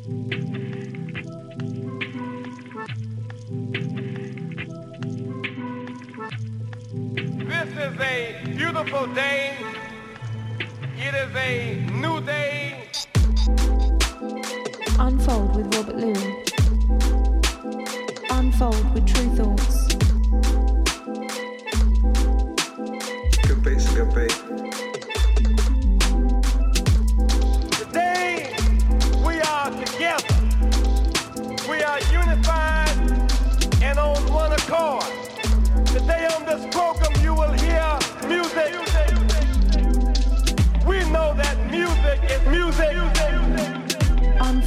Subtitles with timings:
[0.00, 0.08] This
[7.68, 9.58] is a beautiful day.
[10.96, 12.88] It is a new day.
[14.98, 16.24] Unfold with Robert Luis.
[18.30, 19.36] Unfold with Tru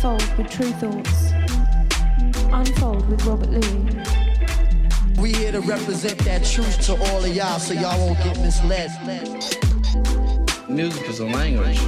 [0.04, 1.32] Unfold with Tru Thoughts.
[2.52, 5.18] Unfold with Robert Luis.
[5.18, 8.92] We here to represent that truth to all of y'all so y'all won't get misled.
[10.68, 11.80] Music is a language.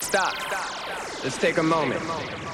[0.00, 0.34] Stop.
[1.22, 2.49] Let's take a moment.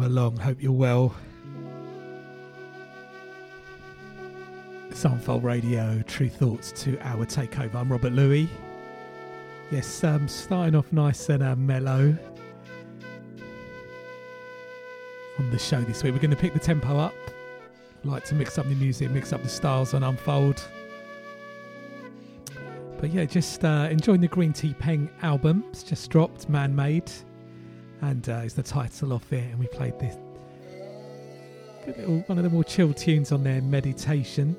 [0.00, 0.36] Welcome along.
[0.38, 1.14] Hope you're well.
[4.88, 7.74] It's Unfold Radio, Tru Thoughts to our takeover.
[7.74, 8.48] I'm Robert Luis.
[9.70, 12.16] Yes, um, starting off nice and uh, mellow
[15.38, 16.14] on the show this week.
[16.14, 17.14] We're going to pick the tempo up.
[18.02, 20.66] Like to mix up the music, mix up the styles on Unfold.
[22.98, 25.62] But yeah, just uh, enjoying the Green Tea Peng album.
[25.68, 27.12] It's just dropped, Man Made
[28.02, 29.44] and uh, it's the title of it.
[29.44, 30.16] And we played this
[31.84, 34.56] good little one of the more chill tunes on there, Meditation.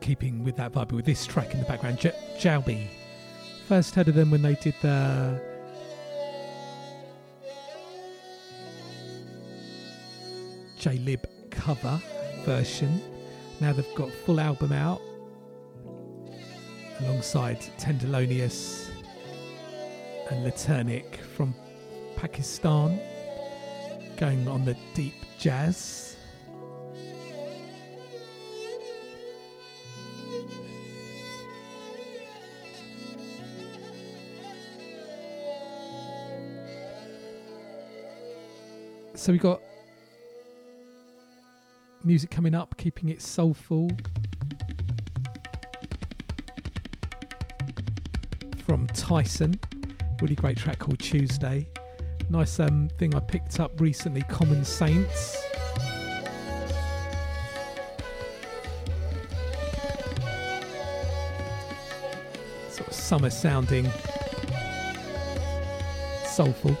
[0.00, 2.88] keeping with that vibe with this track in the background, J-.
[3.68, 5.40] First heard of them when they did the
[10.78, 12.00] J Dilla cover
[12.44, 13.00] version.
[13.60, 15.02] Now they've got full album out
[17.00, 18.90] alongside Tenderlonious
[20.30, 21.54] and Latarnik from
[22.16, 23.00] Pakistan,
[24.16, 26.16] going on the deep jazz.
[39.14, 39.60] So we got
[42.04, 43.90] music coming up, keeping it soulful.
[48.70, 49.58] From Tyson.
[50.22, 51.66] Really great track called Tuesday.
[52.28, 55.42] Nice um, thing I picked up recently, Common Saints.
[62.68, 63.90] Sort of summer sounding,
[66.24, 66.76] soulful.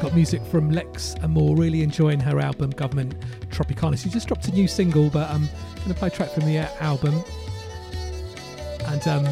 [0.00, 3.20] Got music from Lex Amor, really enjoying her album Government
[3.50, 4.02] Tropicana.
[4.02, 5.42] She just dropped a new single, but I'm
[5.80, 7.22] going to play a track from the uh, album.
[8.86, 9.26] And um,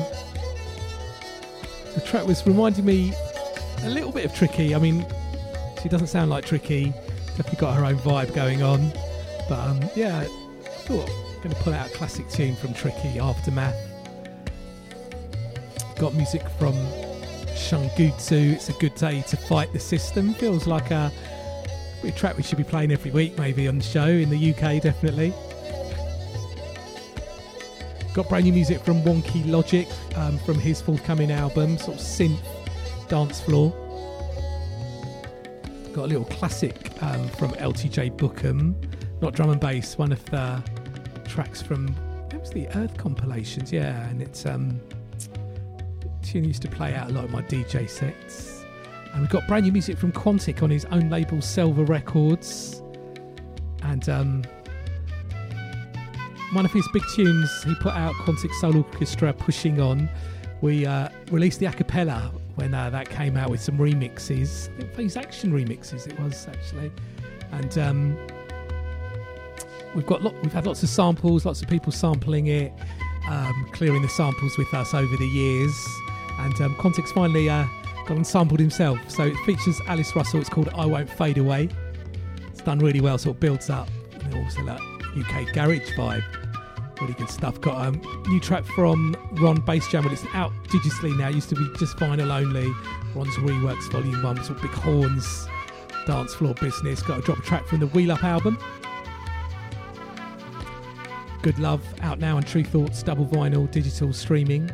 [1.95, 3.13] the track was reminding me
[3.83, 4.75] a little bit of Tricky.
[4.75, 5.07] I mean,
[5.83, 6.93] she doesn't sound like Tricky,
[7.37, 8.93] definitely got her own vibe going on.
[9.49, 10.25] But um, yeah, I
[10.87, 13.77] thought I'm going to pull out a classic tune from Tricky, Aftermath.
[15.99, 16.75] Got music from
[17.55, 20.35] Shungudzo, It's a Good Day to Fight the System.
[20.35, 21.13] Feels like a,
[22.03, 24.83] a track we should be playing every week, maybe on the show in the UK,
[24.83, 25.33] definitely.
[28.15, 32.39] Got brand new music from Wonky Logic um, from his forthcoming album, sort of synth
[33.09, 33.71] dance floor.
[35.93, 38.77] Got a little classic um, from LTJ Bukem,
[39.21, 40.63] not drum and bass, one of the
[41.25, 41.89] tracks from
[42.31, 44.81] it was the Earth compilations, yeah, and it's um
[46.23, 48.65] tune used to play out a lot of my DJ sets.
[49.13, 52.81] And we've got brand new music from Quantic on his own label Selva Records.
[53.83, 54.45] And um,
[56.55, 60.09] one of his big tunes he put out, Quantic Soul Orchestra Pushing On.
[60.61, 64.71] We uh, released the a cappella when uh, that came out with some remixes.
[64.95, 66.93] Phase Action remixes it was actually.
[67.51, 68.27] And um,
[69.97, 72.73] we've got lot, we've had lots of samples, lots of people sampling it,
[73.29, 75.75] um, clearing the samples with us over the years.
[76.39, 77.67] And um, Quantic's finally uh,
[78.07, 78.99] got sampled himself.
[79.11, 80.41] So it features Alice Russell.
[80.41, 81.69] It's called I Won't Fade Away.
[82.49, 83.89] It's done really well, so it builds up.
[84.21, 84.81] And also that
[85.17, 86.44] UK garage vibe.
[87.01, 87.61] Really good stuff.
[87.61, 90.05] Got a new track from Ron Basejam.
[90.05, 91.29] Well, it's out digitally now.
[91.29, 92.73] It used to be just vinyl only.
[93.15, 94.37] Ron's Reworks Volume 1.
[94.45, 95.47] Sort of big horns,
[96.07, 97.03] dance floor business.
[97.03, 98.59] Got a drop track from the Wheel Up album.
[101.43, 104.71] Good Love out now on Tru Thoughts, double vinyl, digital streaming.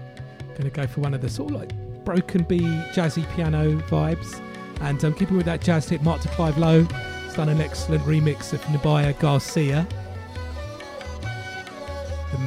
[0.56, 2.60] To go for one of the sort of like broken B
[2.92, 4.42] jazzy piano vibes.
[4.80, 8.52] And um, keeping with that jazz tip, Mark de Clive-Lowe has done an excellent remix
[8.52, 9.86] of Nubia Garcia.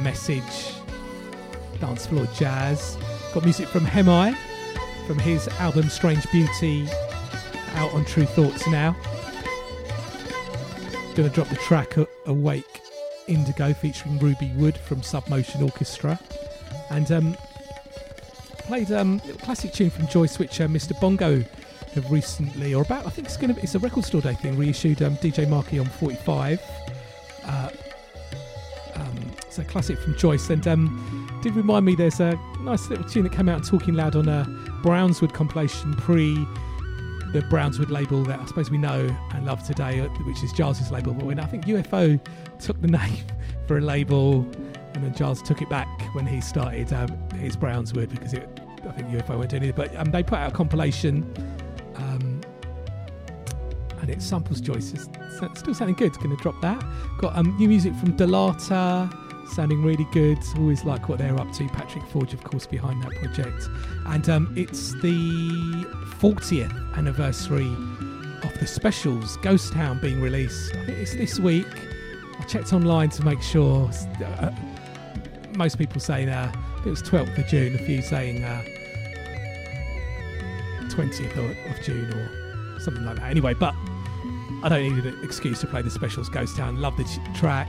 [0.04, 0.74] Message,
[1.80, 2.98] dance floor jazz.
[3.32, 4.36] Got music from Hemai
[5.06, 6.86] from his album Strange Beauty
[7.74, 8.94] out on Tru Thoughts now.
[11.14, 11.96] Gonna drop the track
[12.26, 12.82] Awake
[13.28, 16.20] Indigo featuring Ruby Wood from Submotion Orchestra.
[16.90, 17.36] And um,
[18.58, 20.98] played um, a classic tune from Joy Switcher, Mr.
[21.00, 21.42] Bongo,
[21.94, 24.34] have recently, or about, I think it's going to be it's a record store day
[24.34, 26.60] thing, reissued um, DJ Marky on 45.
[27.46, 27.70] Uh,
[29.54, 33.22] it's a classic from Joyce, and um, did remind me there's a nice little tune
[33.22, 34.44] that came out Talking Loud on a
[34.82, 36.34] Brownswood compilation pre
[37.32, 40.90] the Brownswood label that I suppose we know and love today, uh, which is Gilles's
[40.90, 41.14] label.
[41.14, 42.20] But when I think UFO
[42.58, 43.24] took the name
[43.68, 44.40] for a label
[44.94, 47.08] and then Gilles took it back when he started um,
[47.38, 48.48] his Brownswood because it,
[48.88, 49.76] I think UFO went in it.
[49.76, 51.22] But um, they put out a compilation,
[51.94, 52.40] um,
[54.00, 54.92] and it samples Joyce.
[54.92, 55.08] It's
[55.60, 56.12] still sounding good.
[56.14, 56.84] Going to drop that.
[57.18, 59.10] Got um, new music from Da Lata,
[59.48, 60.38] sounding really good.
[60.58, 61.68] Always like what they're up to.
[61.68, 63.68] Patrick Forge, of course, behind that project,
[64.06, 65.84] and um, it's the
[66.18, 67.72] 40th anniversary
[68.42, 70.74] of the specials Ghost Town being released.
[70.74, 71.66] I think it's this week.
[72.38, 73.90] I checked online to make sure.
[74.24, 74.50] Uh,
[75.56, 76.52] most people saying uh,
[76.84, 78.62] it was 12th of June, a few saying uh,
[80.88, 83.30] 20th of June or something like that.
[83.30, 83.74] Anyway, but
[84.62, 86.80] I don't need an excuse to play the specials Ghost Town.
[86.80, 87.68] Love the track,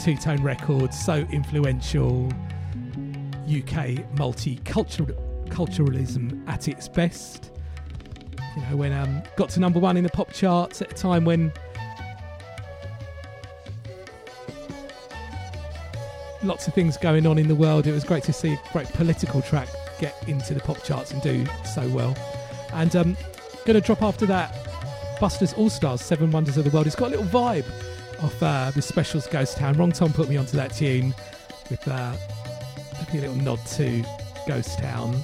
[0.00, 2.32] two tone records, so influential.
[3.50, 7.50] UK multiculturalism at its best.
[8.56, 11.24] You know, when um, got to number one in the pop charts at a time
[11.24, 11.52] when
[16.42, 17.86] lots of things going on in the world.
[17.86, 21.20] It was great to see a great political track get into the pop charts and
[21.20, 22.16] do so well.
[22.72, 23.16] And um,
[23.66, 24.56] going to drop after that
[25.20, 26.86] Busters All Stars, Seven Wonders of the World.
[26.86, 27.66] It's got a little vibe
[28.22, 29.74] of uh, the specials Ghost Town.
[29.74, 31.14] Wrongtom put me onto that tune
[31.70, 32.14] with uh,
[33.12, 34.04] a little nod to
[34.46, 35.14] Ghost Town.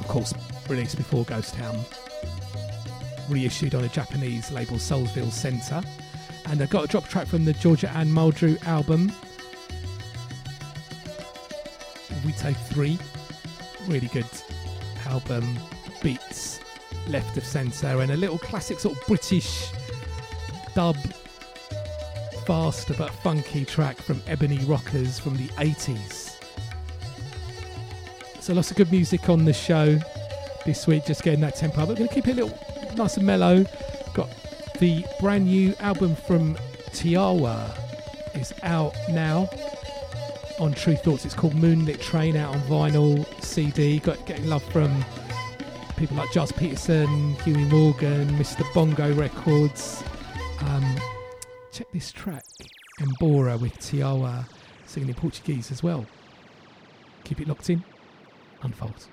[0.00, 0.34] Of course,
[0.68, 1.78] released before Ghost Town.
[3.28, 5.82] Reissued on a Japanese label, Soulsville Center.
[6.46, 9.12] And I got a drop track from the Georgia Anne Muldrow album.
[12.24, 12.98] We Take Three.
[13.86, 14.26] Really good
[15.06, 15.58] album.
[16.02, 16.60] Beats
[17.08, 19.70] left of centre and a little classic sort of British
[20.74, 20.96] dub
[22.46, 26.36] faster but funky track from Ebony Rockers from the 80s.
[28.40, 29.98] So lots of good music on the show
[30.66, 31.88] this week, just getting that tempo up.
[31.88, 32.58] We're going to keep it a little
[32.96, 33.64] nice and mellow.
[34.12, 34.28] Got
[34.78, 36.56] the brand new album from
[36.90, 37.78] Tiawa
[38.34, 39.48] is out now
[40.58, 41.24] on Tru Thoughts.
[41.24, 43.98] It's called Moonlit Train out on vinyl, CD.
[44.00, 45.04] Got getting love from
[45.96, 48.64] people like Gilles Peterson, Huey Morgan, Mr.
[48.74, 50.02] Bongo Records.
[50.68, 50.96] Um,
[51.72, 52.44] check this track,
[53.00, 54.46] Embora with Tiawa
[54.86, 56.06] singing in Portuguese as well.
[57.24, 57.82] Keep it locked in.
[58.62, 59.08] Unfolds.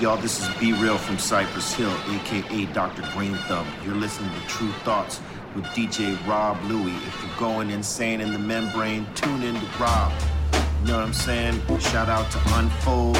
[0.00, 0.16] Y'all?
[0.16, 3.02] This is B Real from Cypress Hill, aka Dr.
[3.12, 3.66] Green Thumb.
[3.84, 5.20] You're listening to Tru Thoughts
[5.54, 6.96] with DJ Rob Louie.
[7.06, 10.12] If you're going insane in the membrane, tune in to Rob.
[10.52, 11.60] You know what I'm saying?
[11.78, 13.18] Shout out to Unfold,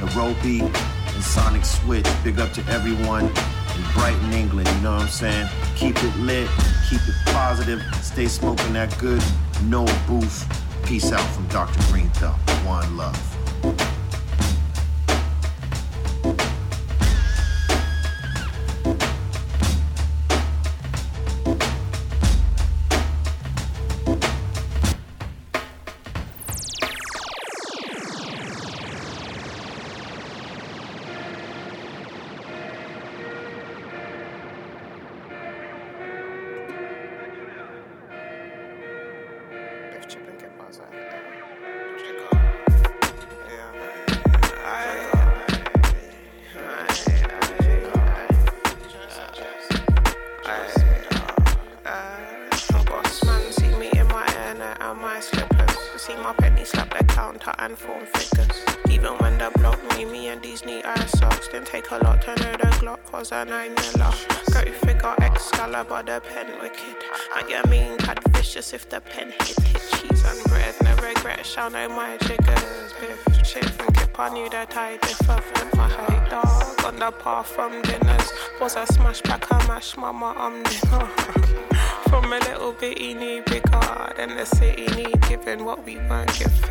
[0.00, 2.06] Nairobi, and Sonic Switch.
[2.22, 4.68] Big up to everyone in Brighton, England.
[4.68, 5.48] You know what I'm saying?
[5.74, 6.48] Keep it lit,
[6.88, 9.22] keep it positive, stay smoking that good,
[9.64, 10.46] no booth
[10.84, 11.80] Peace out from Dr.
[11.92, 12.34] Green Thumb.
[12.66, 13.29] One love.
[84.40, 86.69] The city need, giving what we weren't given.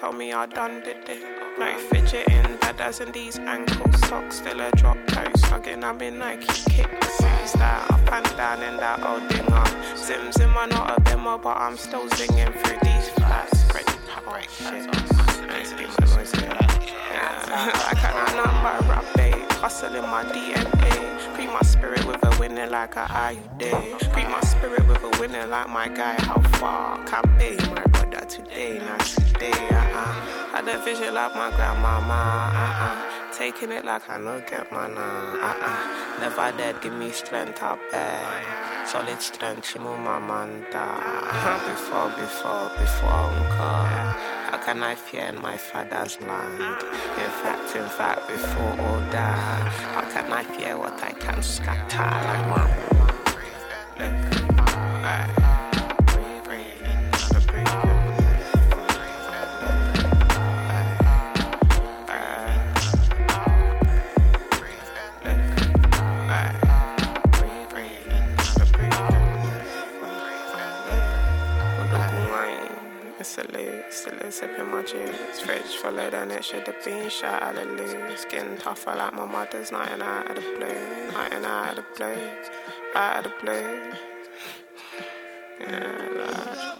[0.00, 1.22] Told me I done did it.
[1.58, 4.38] No fidgeting, bad as in these ankle socks.
[4.38, 7.20] Still a drop toe, slugging, I'm in Nike kicks.
[7.44, 9.96] Is that up and down in that old dinger?
[9.96, 13.64] Zim zim, I'm not a bimmer, but I'm still zinging through these flats.
[14.26, 14.88] Oh shit.
[17.10, 19.34] Yeah, I can't number rap day.
[19.60, 21.34] Hustle in my DNA.
[21.34, 24.12] Pre my spirit with a winning like a IUD.
[24.12, 26.14] Pre my spirit with a winning like my guy.
[26.22, 27.89] How far can be my
[28.30, 28.78] today?
[28.78, 29.50] Not today.
[29.50, 30.12] Uh-uh.
[30.52, 32.20] Had a vision like my grandmama.
[32.54, 33.32] Uh-uh.
[33.36, 34.96] Taking it like I no get man.
[34.96, 36.20] Uh-uh.
[36.20, 38.86] Never dead, give me strength up there.
[38.86, 41.58] Solid strength, she move my man uh-uh.
[41.68, 43.86] Before, before, before, uncle.
[44.50, 46.60] How can I fear in my father's land?
[46.60, 52.10] In fact, in fact, before all that, how can I fear what I can scatter
[52.26, 52.90] like
[53.98, 55.49] Look,
[74.30, 75.40] Still sipping my juice.
[75.40, 77.08] Fridge full of than it should have been.
[77.08, 78.20] Shot out of loose.
[78.20, 79.72] Skin tougher like my mother's.
[79.72, 81.12] Night out of the blue.
[81.12, 82.30] Night out of the blue.
[82.94, 83.92] Out of the blue.
[85.60, 86.76] Yeah,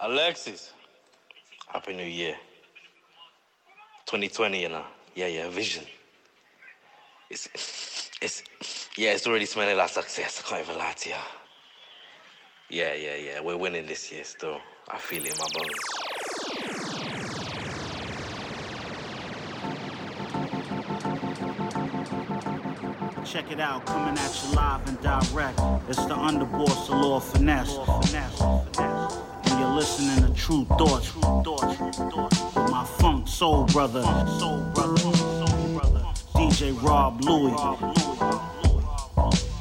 [0.00, 0.72] Alexis.
[1.68, 2.36] Happy New Year.
[4.06, 4.84] 2020, you know.
[5.14, 5.84] Yeah, yeah, vision.
[7.30, 7.48] It's,
[8.20, 8.42] it's,
[8.96, 10.42] yeah, it's already smelling like success.
[10.44, 11.14] I can't even lie to you.
[12.70, 13.40] Yeah, yeah, yeah.
[13.40, 14.60] We're winning this year still.
[14.88, 15.72] I feel it in my bones.
[23.26, 25.58] Check it out, coming at you live and direct.
[25.88, 27.74] It's the underboss, the Lord Finesse.
[29.46, 31.14] And you're listening to Tru Thoughts.
[31.14, 36.04] With my funk soul brother, soul brother, soul brother,
[36.34, 38.27] DJ Rob Louie.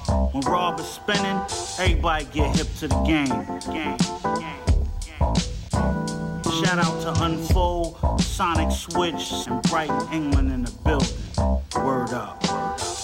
[0.08, 1.40] When Rob is spinning,
[1.80, 3.28] everybody get hip to the game.
[3.74, 3.98] game.
[6.64, 11.86] Shout out to Unfold, Sonic Switch, and Brighton, England in the building.
[11.86, 12.97] Word up.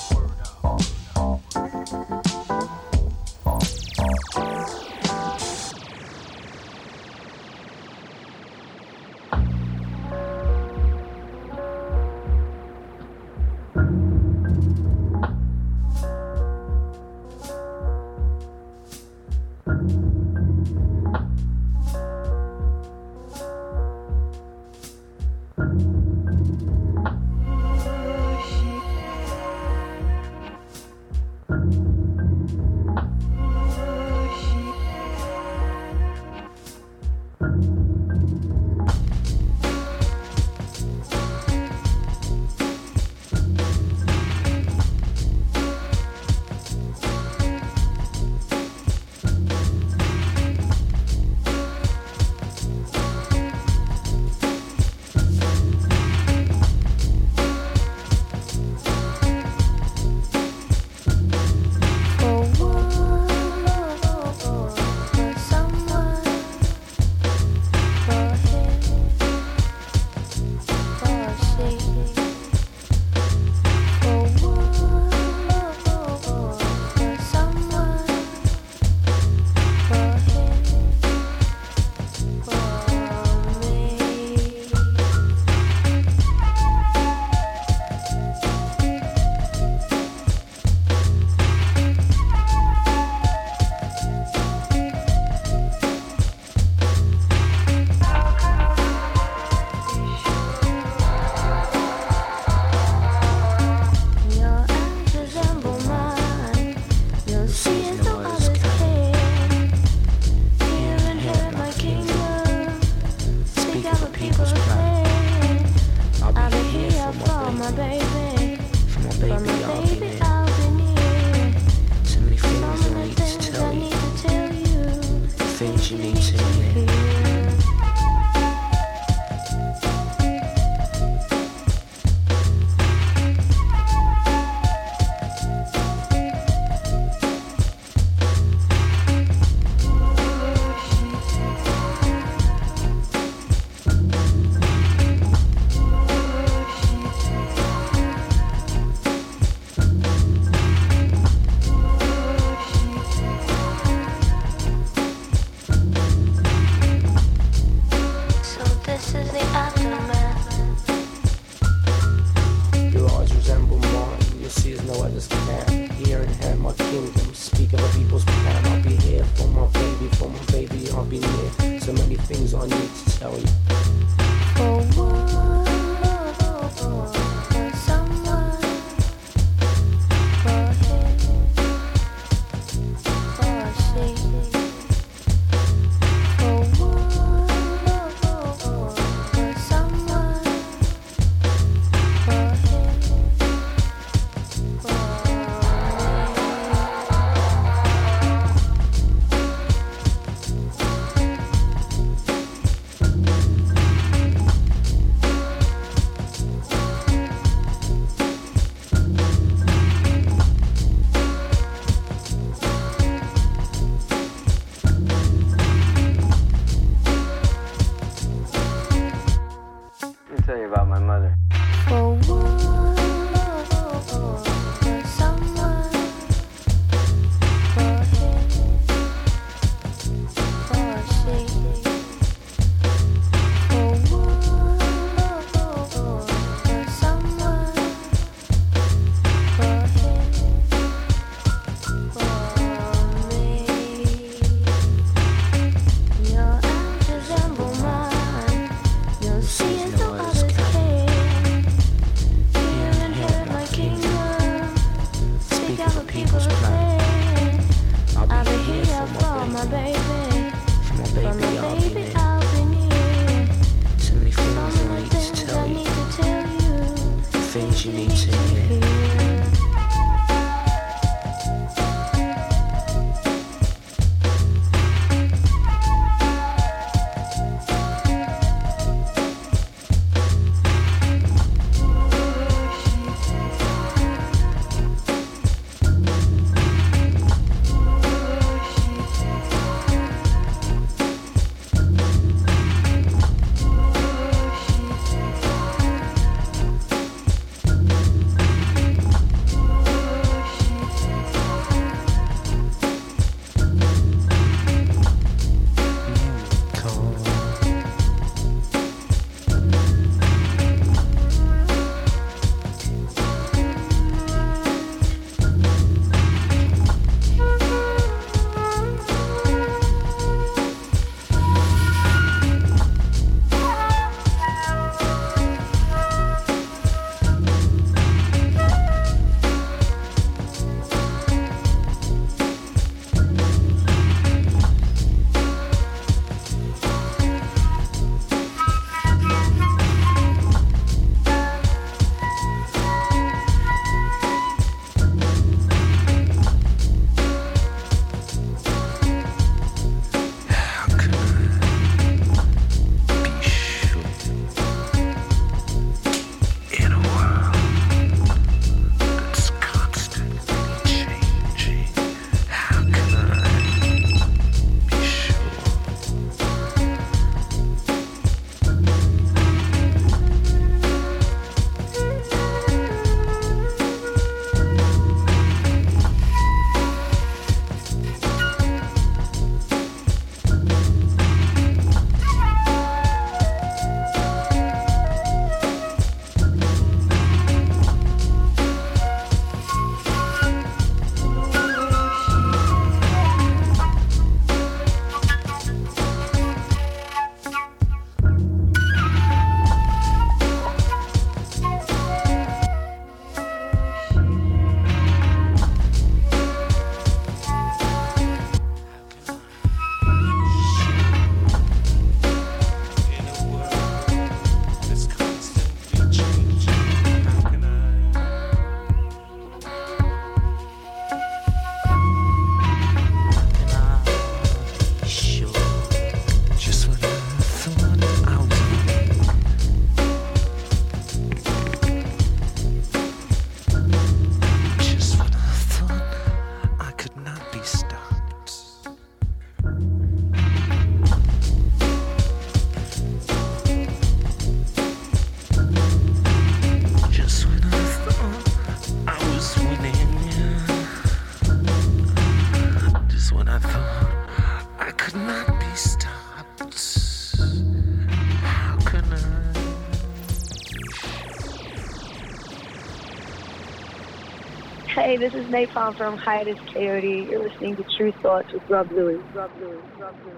[465.23, 467.31] This is Nai Palm from Hiatus Kaiyote.
[467.31, 469.21] You're listening to Tru Thoughts with Rob Luis.
[469.33, 469.79] Rob Luis.
[469.97, 470.36] Rob Luis.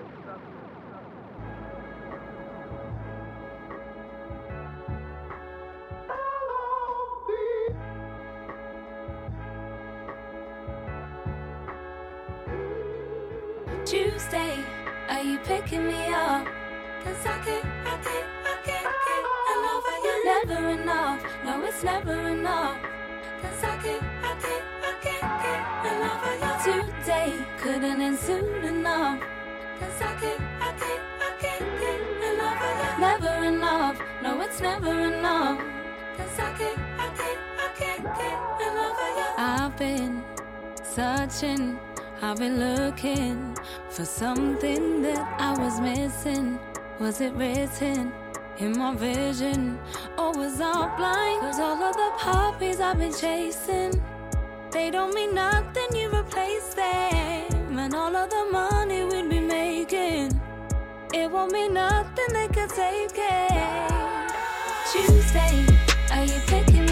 [13.86, 14.64] Tuesday,
[15.10, 16.46] are you picking me up?
[17.04, 19.24] Cause I can't, I can't, I can't get
[19.58, 20.26] enough of you.
[20.26, 22.78] Never enough, no, it's never enough.
[23.42, 24.75] Cause I can't, I can't
[28.26, 29.20] soon enough.
[29.80, 32.00] Cause I can't, I can't, I can't get
[32.34, 33.02] enough of you.
[33.08, 35.60] Never enough, no, it's never enough.
[36.18, 39.30] Cause I can't, I can't, I can't get enough of you.
[39.38, 40.24] I've been
[40.84, 41.80] searching,
[42.24, 43.56] I've been looking
[43.90, 46.60] for something that I was missing.
[47.00, 48.12] Was it written
[48.58, 49.78] in my vision?
[50.18, 51.42] Or was I blind?
[51.42, 54.02] Cause all of the puppies I've been chasing,
[54.72, 56.05] they don't mean nothing, you
[58.26, 60.40] all the money we'd be making,
[61.14, 64.32] it won't mean nothing, they could take it.
[64.92, 65.66] Tuesday,
[66.12, 66.85] are you picking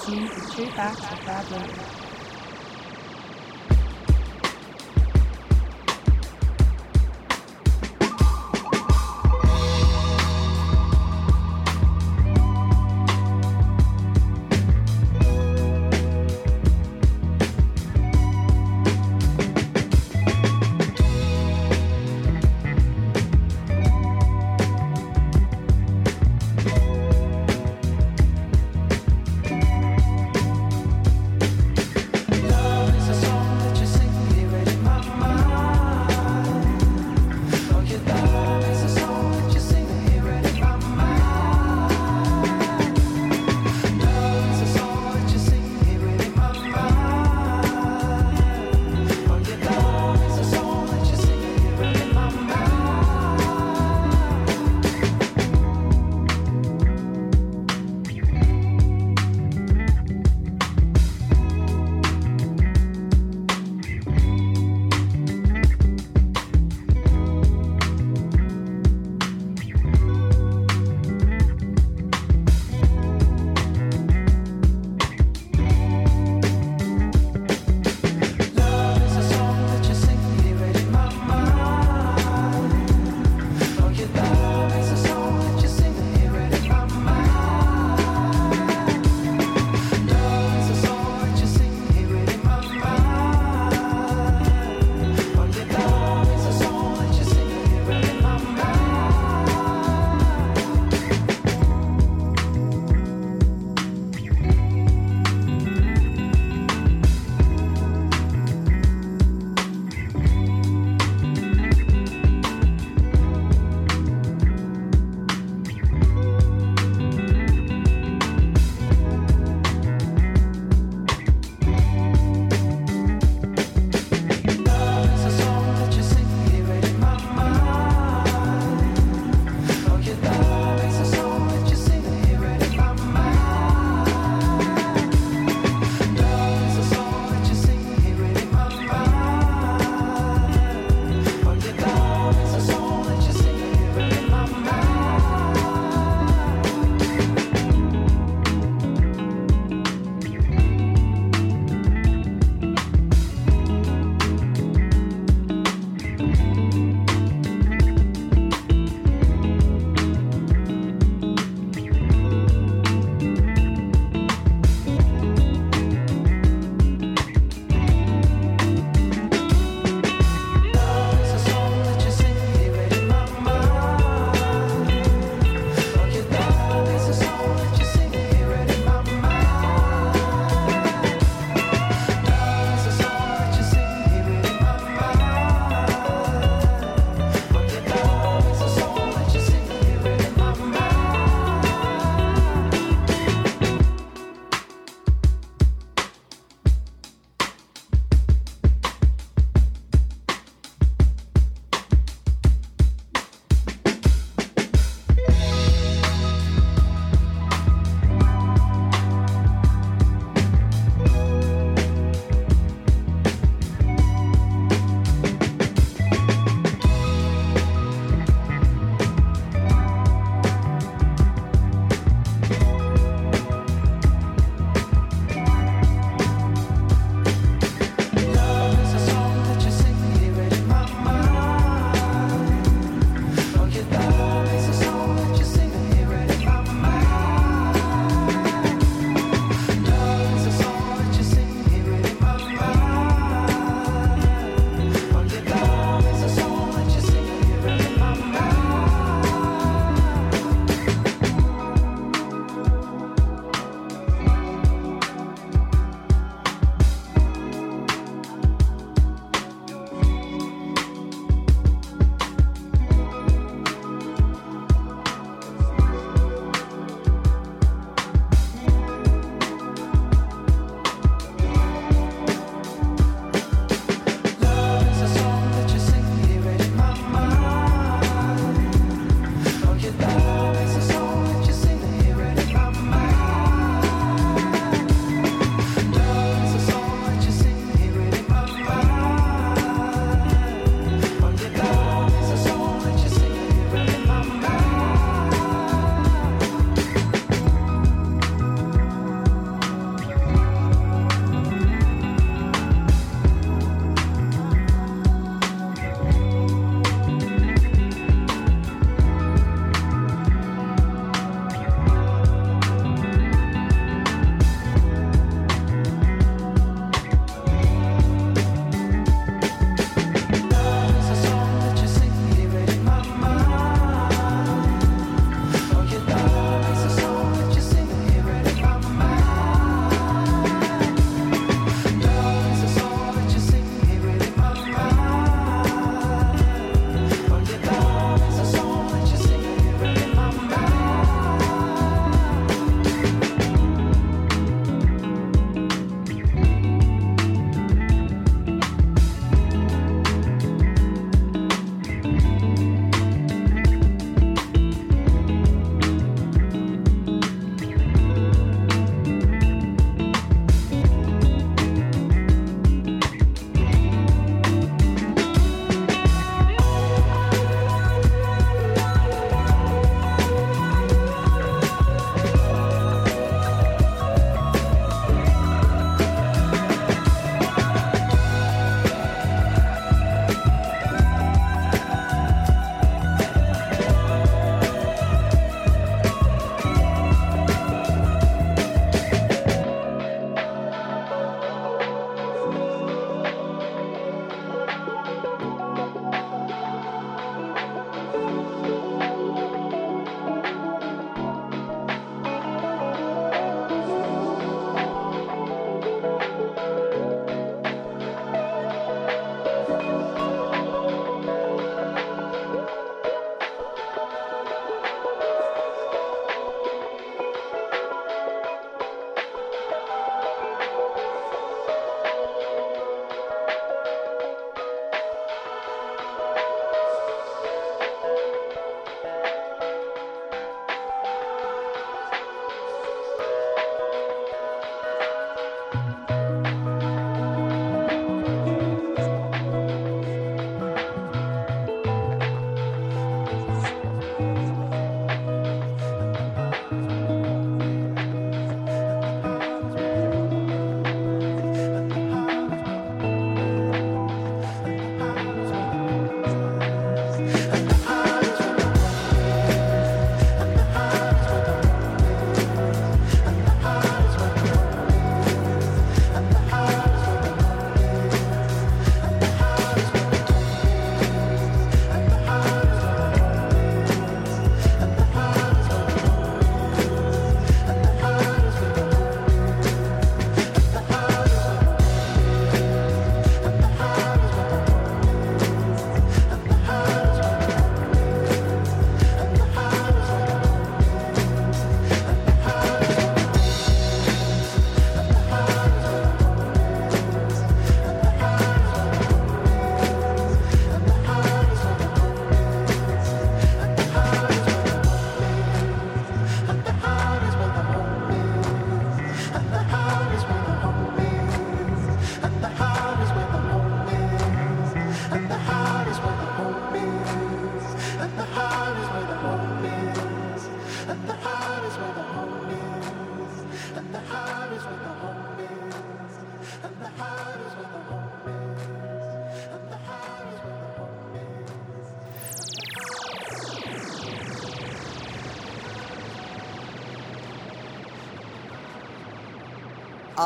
[0.00, 1.79] Listening to True Facts with Rob Luis.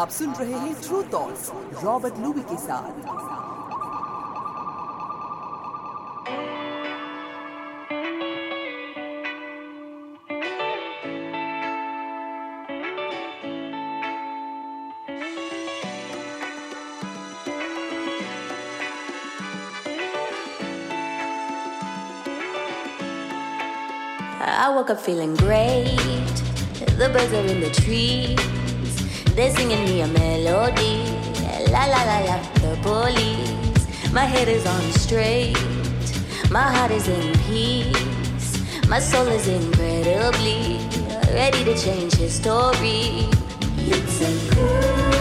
[0.03, 1.51] आप सुन रहे हैं true thoughts
[1.83, 3.37] Robert Luby के साथ
[24.41, 25.95] I woke up feeling great.
[26.97, 28.62] The birds are in the trees.
[29.34, 31.02] They're singing me a melody.
[31.72, 34.12] La la la la, the police.
[34.12, 35.58] My head is on straight.
[36.50, 38.88] My heart is in peace.
[38.88, 40.78] My soul is incredibly
[41.34, 43.26] ready to change history.
[43.78, 45.13] It's a good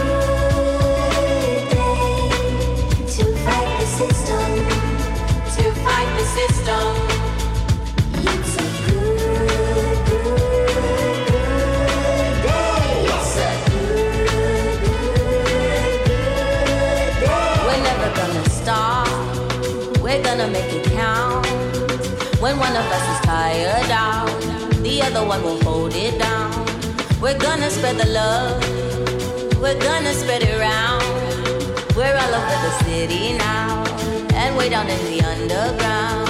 [22.54, 24.30] When one of us is tired out,
[24.84, 26.52] the other one will hold it down.
[27.20, 28.62] We're gonna spread the love.
[29.60, 31.02] We're gonna spread it around.
[31.96, 33.82] We're all over the city now,
[34.34, 36.23] and way down in the underground.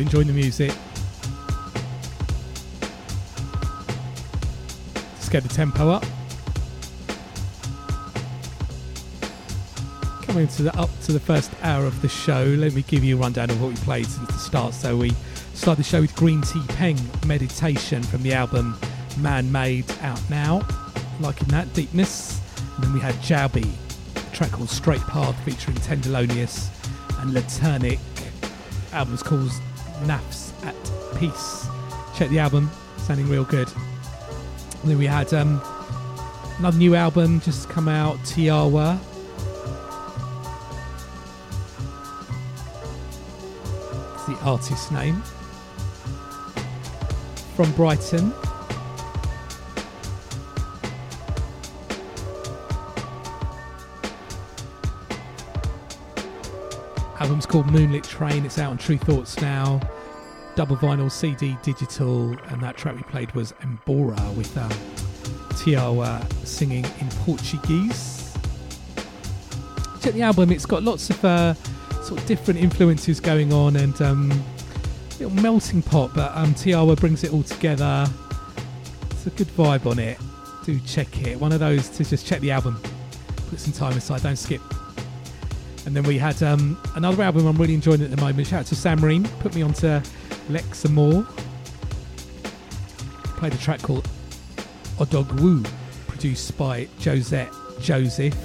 [0.00, 0.72] You're enjoying the music.
[4.94, 6.06] Let's get the tempo up.
[10.22, 13.18] Coming to the up to the first hour of the show, let me give you
[13.18, 14.72] a rundown of what we played since the start.
[14.72, 15.12] So we
[15.52, 16.96] started the show with Green Tea Peng
[17.26, 18.78] Meditation from the album
[19.18, 20.66] Man Made out now.
[21.20, 22.40] Liking that deepness.
[22.76, 23.70] And then we had Jaubi,
[24.16, 26.70] a track called Straight Path featuring Tenderlonius
[27.20, 27.98] and Latarnik
[28.92, 29.52] album's called
[30.00, 30.74] Nafs at
[31.18, 31.66] Peace.
[32.16, 33.68] Check the album, sounding real good.
[34.82, 35.60] And then we had um,
[36.58, 38.98] another new album just come out, Tiawa.
[44.14, 45.22] It's the artist's name.
[47.56, 48.32] From Brighton.
[57.50, 58.46] Called Moonlit Train.
[58.46, 59.80] It's out on Tru Thoughts now.
[60.54, 64.70] Double vinyl, CD, digital, and that track we played was Embora with um,
[65.58, 68.32] Tiawa singing in Portuguese.
[70.00, 71.54] Check the album; it's got lots of uh,
[72.04, 74.28] sort of different influences going on and um,
[75.18, 76.12] little melting pot.
[76.14, 78.06] But um, Tiawa brings it all together.
[79.10, 80.18] It's a good vibe on it.
[80.64, 81.40] Do check it.
[81.40, 82.80] One of those to just check the album,
[83.48, 84.62] put some time aside, don't skip.
[85.86, 88.46] And then we had um, another album I'm really enjoying at the moment.
[88.46, 90.00] Shout out to Sam Marine, put me onto
[90.48, 91.26] Lex Amor.
[93.38, 94.08] Played a track called
[94.98, 95.66] Odogwu,
[96.06, 98.36] produced by Josette Joseph.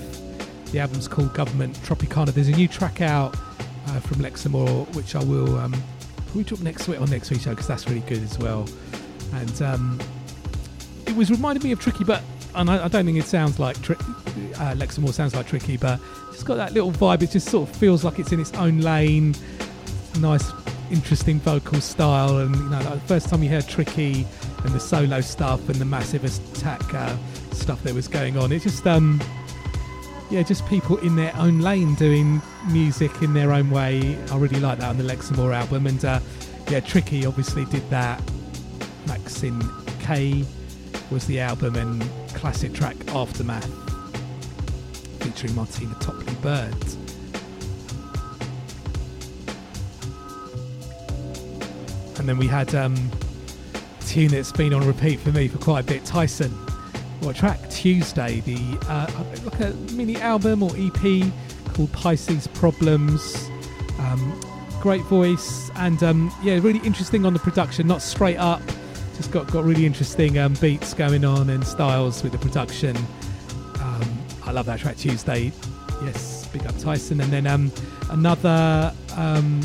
[0.71, 2.33] The album's called Government Tropicana.
[2.33, 3.35] There's a new track out
[3.87, 5.75] uh, from Lex Amor, which I will um,
[6.33, 8.67] we talk next week on next week's show because that's really good as well.
[9.33, 9.99] And um,
[11.05, 12.21] it was reminding me of Tricky, but
[12.55, 13.95] and I, I don't think it sounds like tri-
[14.59, 15.99] uh, Lex Amor sounds like Tricky, but
[16.31, 17.21] it's got that little vibe.
[17.21, 19.35] It just sort of feels like it's in its own lane.
[20.19, 20.51] Nice,
[20.91, 24.25] interesting vocal style, and you know, like the first time you heard Tricky
[24.63, 27.15] and the solo stuff and the massive attack uh,
[27.51, 29.21] stuff that was going on, it just um,
[30.29, 32.41] yeah, just people in their own lane doing
[32.71, 34.17] music in their own way.
[34.31, 36.19] I really like that on the Lex Amor album, and uh,
[36.69, 38.21] yeah, Tricky obviously did that.
[39.07, 39.61] Maxine
[39.99, 40.43] K
[41.11, 43.69] was the album, and classic track Aftermath
[45.21, 46.73] featuring Martina Topley Bird.
[52.17, 52.95] And then we had um,
[53.73, 56.05] a tune that's been on repeat for me for quite a bit.
[56.05, 56.51] Tyson,
[57.19, 57.69] what track?
[57.69, 61.31] Tuesday, the uh, like a mini album or EP
[61.73, 63.49] called Pisces Problems.
[63.99, 64.39] Um,
[64.81, 67.87] great voice and um, yeah, really interesting on the production.
[67.87, 68.61] Not straight up,
[69.15, 72.95] just got got really interesting um, beats going on and styles with the production.
[73.79, 75.51] Um, I love that track Tuesday.
[76.03, 77.21] Yes, big up Tyson.
[77.21, 77.71] And then um,
[78.09, 79.61] another um,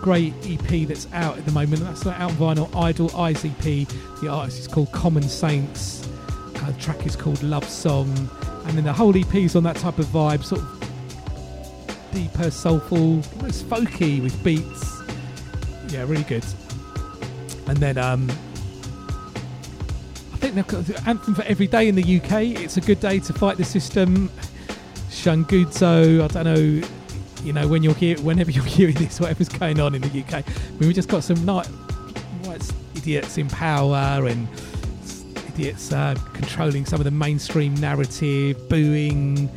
[0.00, 1.82] great EP that's out at the moment.
[1.82, 2.74] That's not out vinyl.
[2.74, 3.86] Idle Eyes EP.
[4.20, 6.08] The artist is called Common Saints.
[6.56, 8.08] Uh, the track is called Love Song.
[8.64, 13.22] And then the whole EP is on that type of vibe, sort of deeper, soulful,
[13.36, 15.02] almost folky with beats.
[15.88, 16.44] Yeah, really good.
[17.66, 18.28] And then um,
[20.50, 22.62] think they've got the anthem for every day in the UK.
[22.62, 24.30] It's a good day to fight the system.
[25.10, 26.88] Shungudzo, I don't know,
[27.44, 30.34] you know, when you're here, whenever you're hearing this, whatever's going on in the UK.
[30.34, 30.44] I
[30.78, 31.68] mean, we just got some night,
[32.44, 34.48] right, idiots in power and
[35.48, 39.50] idiots uh, controlling some of the mainstream narrative, booing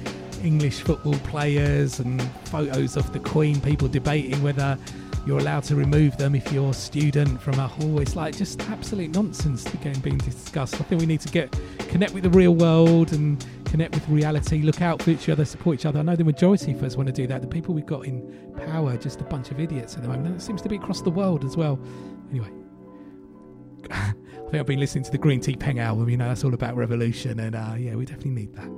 [0.43, 3.61] English football players, and photos of the Queen.
[3.61, 4.77] People debating whether
[5.25, 7.99] you're allowed to remove them if you're a student from a hall.
[7.99, 10.75] It's like just absolute nonsense again being discussed.
[10.75, 11.57] I think we need to get
[11.89, 14.61] connect with the real world and connect with reality.
[14.61, 15.99] Look out for each other, support each other.
[15.99, 17.41] I know the majority of us want to do that.
[17.41, 20.37] The people we've got in power, are just a bunch of idiots at the moment.
[20.37, 21.79] That seems to be across the world as well.
[22.31, 22.49] Anyway,
[23.91, 24.13] I
[24.51, 26.09] think I've been listening to the Green Tea Peng album.
[26.09, 28.69] You know, that's all about revolution, and uh, yeah, we definitely need that.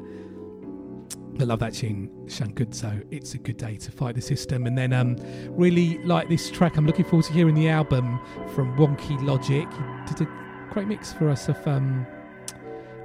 [1.39, 3.03] I love that tune, Shungudzo.
[3.09, 4.67] It's a good day to fight the system.
[4.67, 5.17] And then, um,
[5.49, 6.77] really like this track.
[6.77, 8.19] I'm looking forward to hearing the album
[8.53, 9.67] from Wonky Logic.
[9.67, 10.31] He did a
[10.71, 12.05] great mix for us of um,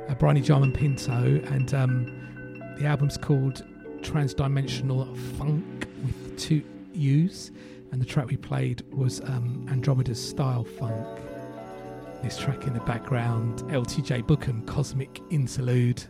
[0.09, 2.05] uh, Bryony Jarman Pinto, and um,
[2.79, 3.65] the album's called
[4.03, 6.63] Transdimensional Funk with two
[6.93, 7.51] U's.
[7.93, 11.07] And the track we played was um, Andromeda's Style Funk.
[12.23, 16.05] This track in the background, LTJ Bukem Cosmic Interlude.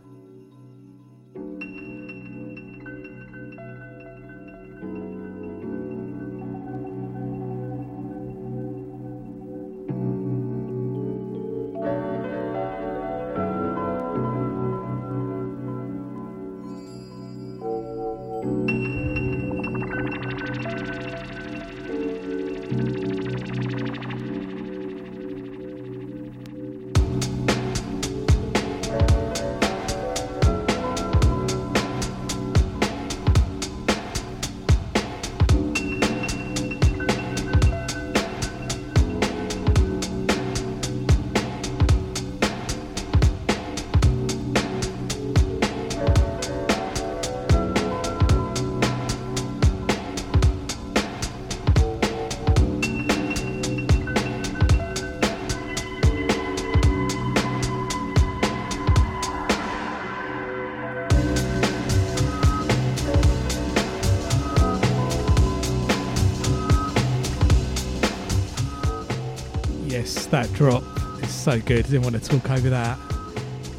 [71.48, 71.86] So good.
[71.86, 72.98] I didn't want to talk over that.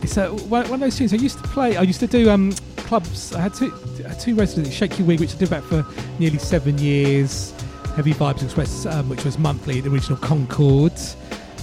[0.01, 1.77] It's uh, one, of those tunes I used to play.
[1.77, 3.31] I used to do um, clubs.
[3.35, 3.71] I had two,
[4.07, 5.85] uh, two residents, Shake Your Wig, which I did about for
[6.17, 7.53] nearly seven years.
[7.95, 10.99] Heavy Vibes Express, um, which was monthly, the original Concord,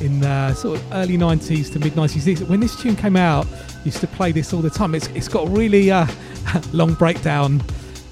[0.01, 2.49] in the sort of early 90s to mid 90s.
[2.49, 3.49] When this tune came out,
[3.85, 4.95] used to play this all the time.
[4.95, 6.07] It's, it's got a really uh,
[6.73, 7.61] long breakdown.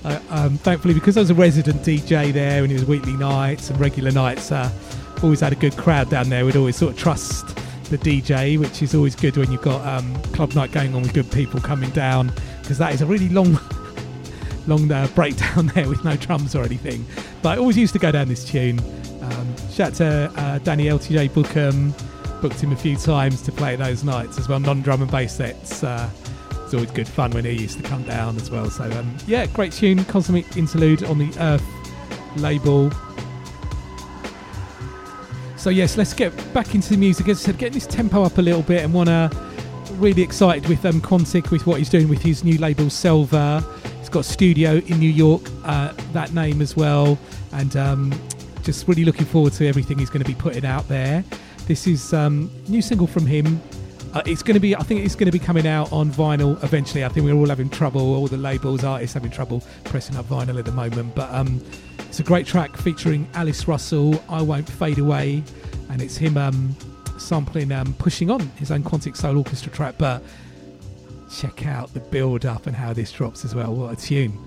[0.05, 3.71] Uh, um, thankfully, because I was a resident DJ there and it was weekly nights
[3.71, 4.69] and regular nights, uh,
[5.23, 6.45] always had a good crowd down there.
[6.45, 7.54] We'd always sort of trust
[7.85, 11.13] the DJ, which is always good when you've got um, club night going on with
[11.15, 12.33] good people coming down,
[12.63, 13.59] because that is a really long,
[14.67, 17.05] long uh, breakdown there with no drums or anything.
[17.43, 18.79] But I always used to go down this tune.
[19.23, 21.93] Um, shout out to uh, Danny LTJ Bukem,
[22.41, 25.83] booked him a few times to play those nights as well, non-drum and bass sets.
[25.83, 26.11] Uh,
[26.65, 28.71] it's always good fun when he used to come down as well.
[28.71, 31.65] So um, yeah, great tune, Cosmic Interlude on the Earth
[32.37, 32.91] label.
[35.65, 37.27] So yes, let's get back into the music.
[37.27, 39.31] As I said, getting this tempo up a little bit and want to
[39.93, 43.65] really excited with um, Quantic with what he's doing with his new label Selva.
[43.99, 47.19] He's got a studio in New York, uh, that name as well,
[47.53, 48.13] and um,
[48.63, 51.25] just really looking forward to everything he's going to be putting out there.
[51.67, 53.59] This is um, new single from him.
[54.15, 56.63] Uh, it's going to be, I think it's going to be coming out on vinyl
[56.63, 57.05] eventually.
[57.05, 60.57] I think we're all having trouble, all the labels, artists having trouble pressing up vinyl
[60.57, 61.17] at the moment.
[61.17, 61.61] But um,
[61.99, 65.43] it's a great track featuring Alice Russell, I Won't Fade Away,
[65.91, 66.77] and it's him um,
[67.19, 69.97] sampling um, Pushing On, his own Quantic Soul Orchestra track.
[69.99, 70.23] But
[71.29, 73.75] check out the build up and how this drops as well.
[73.75, 74.39] What a tune.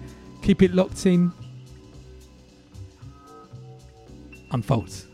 [0.43, 1.34] Keep it locked in.
[4.51, 5.07] Unfolds.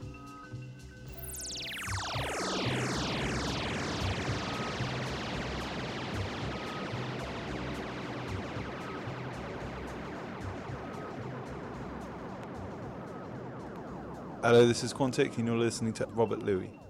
[14.44, 16.83] Hello, this is Quantic, and you're listening to Robert Luis.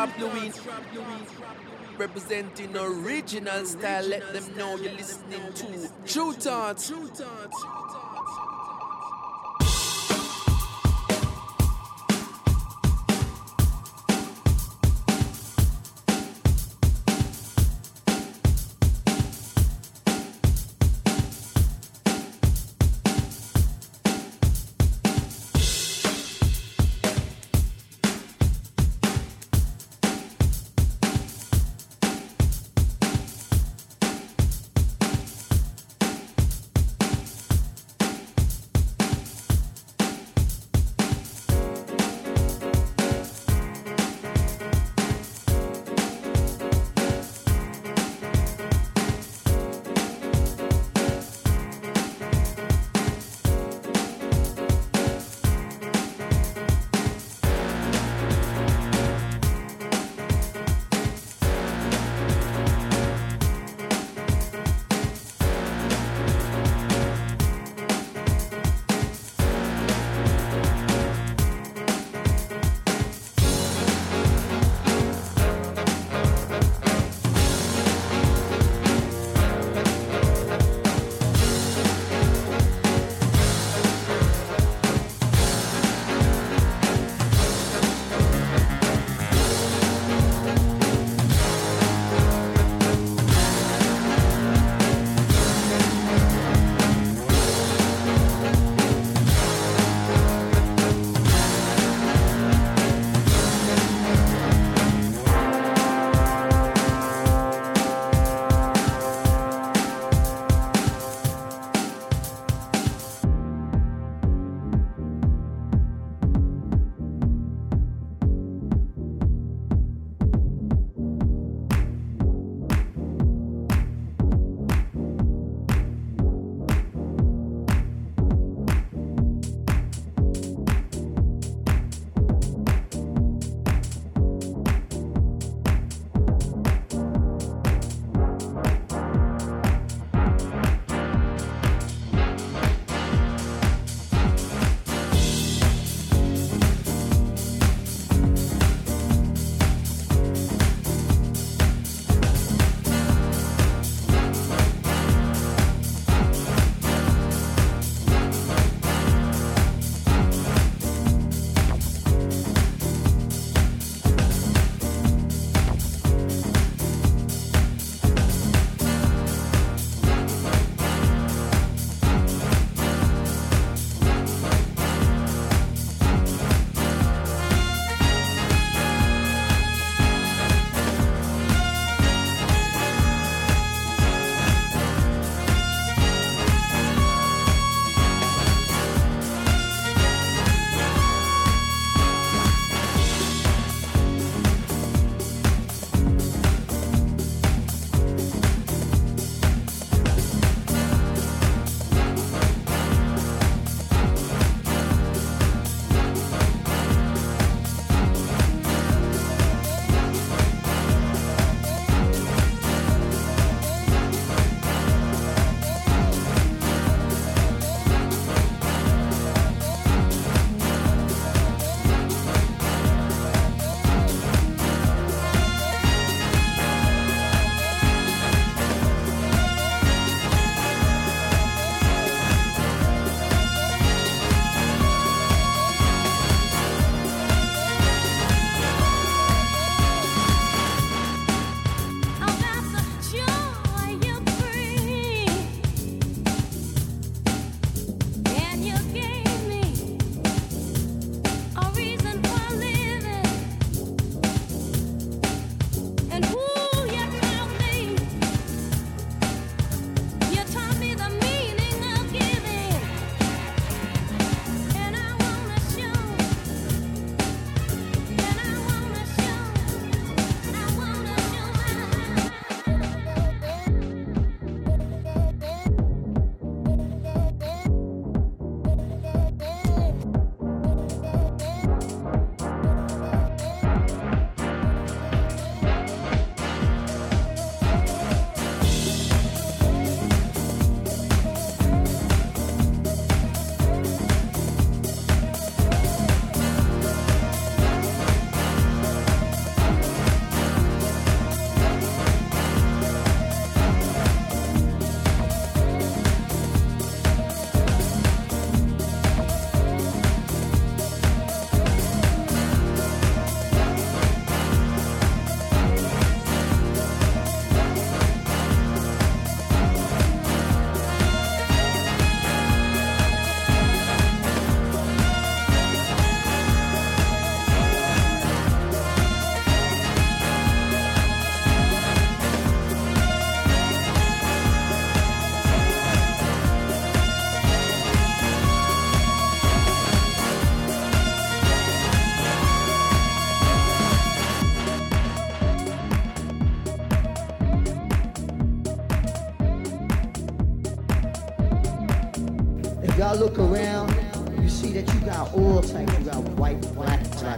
[0.00, 0.58] Rob Luis.
[1.98, 6.90] Representing original style, let them know you're listening to Tru Thoughts.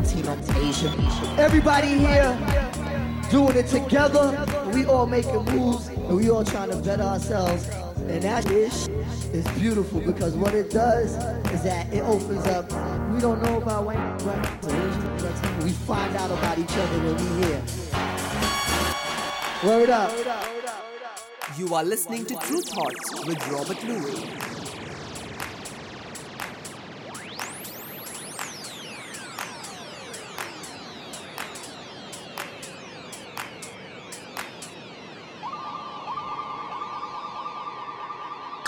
[0.02, 0.92] Latino, Asian.
[1.38, 2.36] Everybody here
[3.30, 4.44] doing it together.
[4.74, 7.68] We all making moves and we all trying to better ourselves.
[8.08, 8.88] And that is
[9.32, 11.14] is beautiful because what it does
[11.52, 12.64] is that it opens up.
[13.12, 13.96] We don't know about white,
[14.64, 17.62] Asian, We find out about each other when we here.
[19.64, 20.12] Word up.
[21.56, 24.51] You are listening to Tru Thoughts with Robert Luis.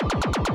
[0.04, 0.53] This is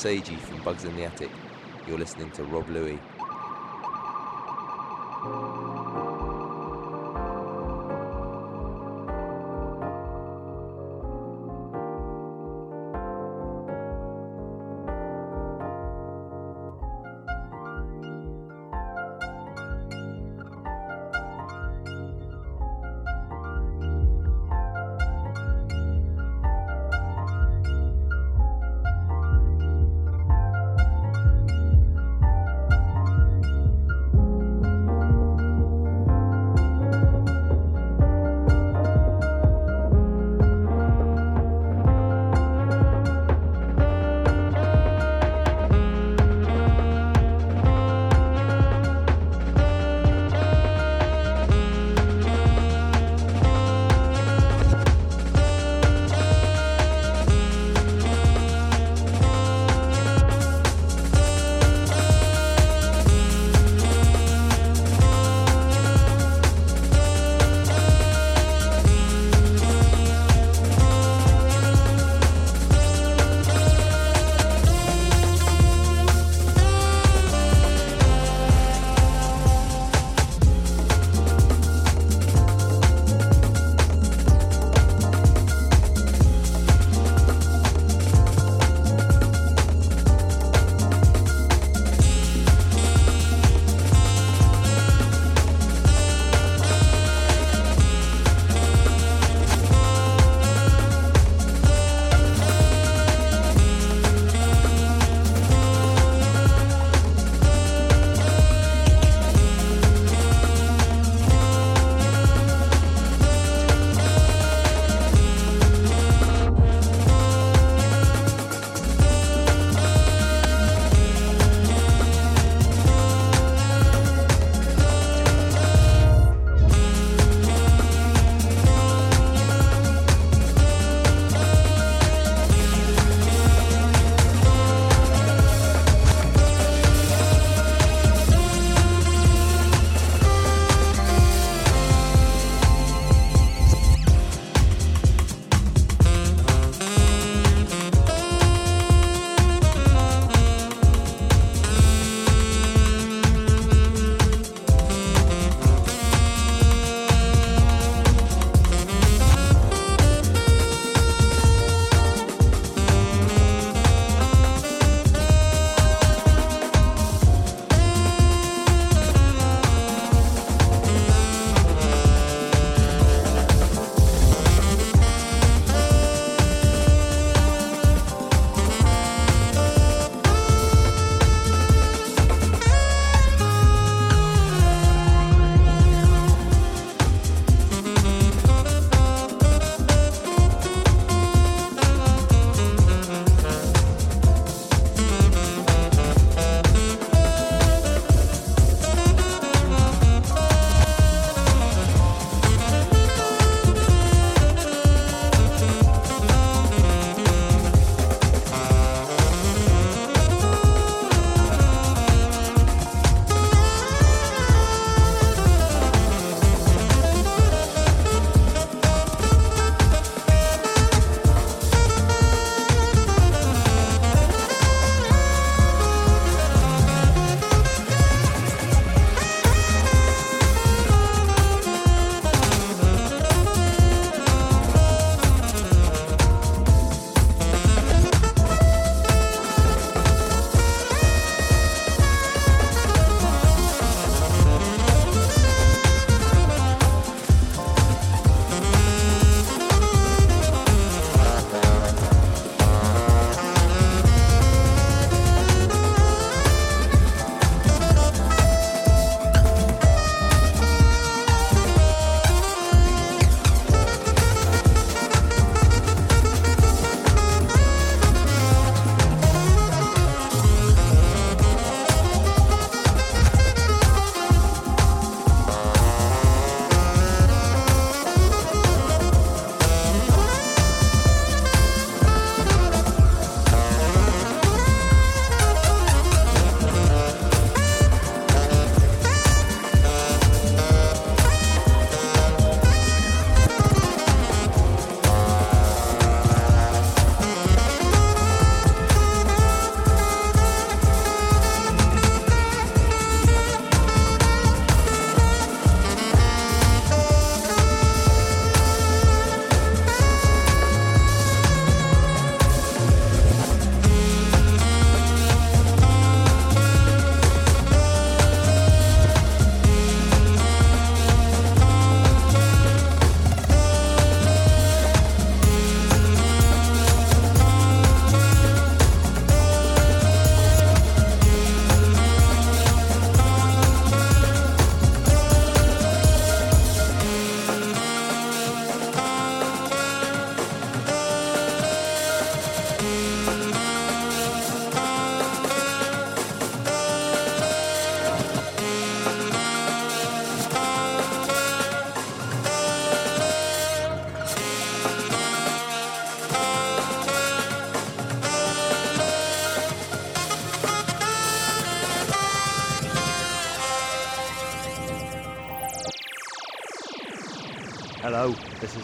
[0.00, 1.34] Seiji from Bugs in the Attic.
[1.84, 3.02] You're listening to Rob Luis.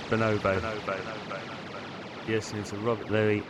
[0.08, 0.40] Bonobo.
[0.40, 0.82] Bonobo.
[0.82, 1.26] Bonobo.
[1.28, 1.82] bonobo.
[2.26, 3.45] Yes, listening Robert Luis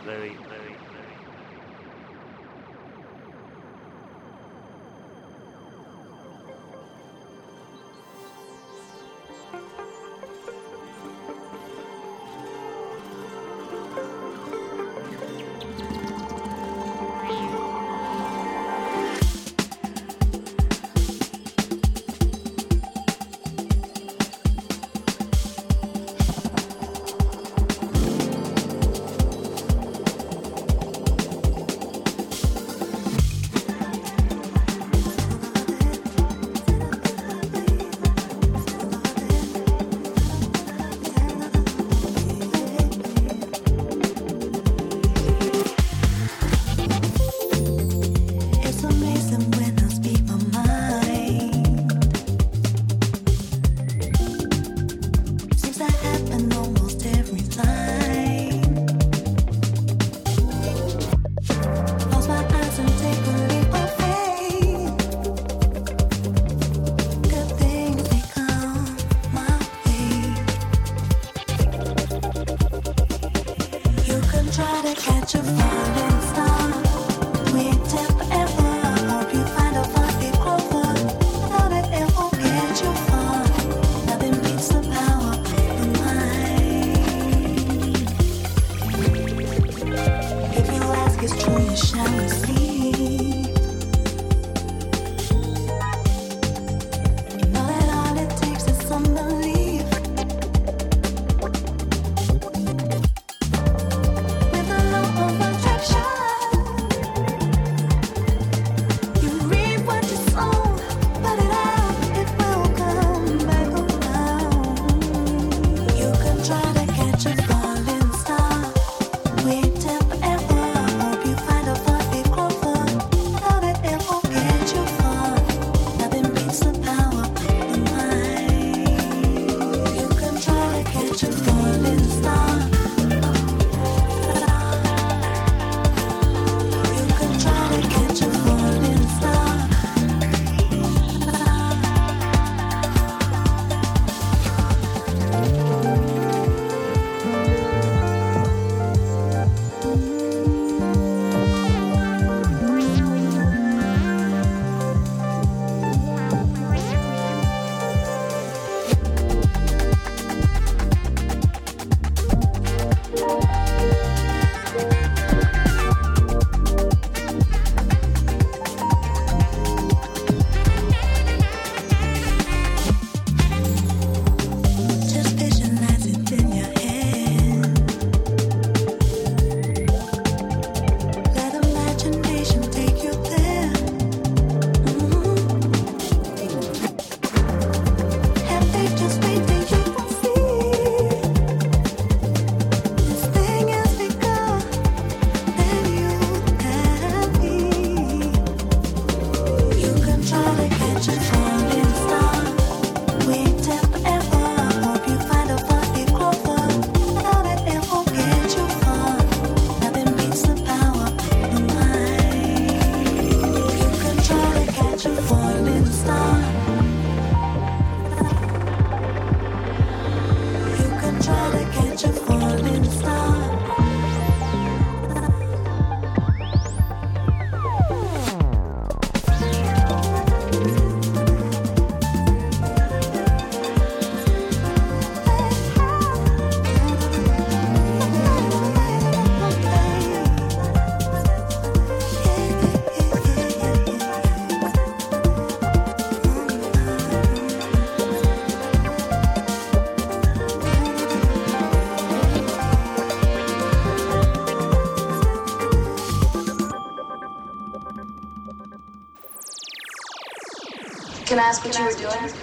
[261.47, 262.33] ask what you were doing?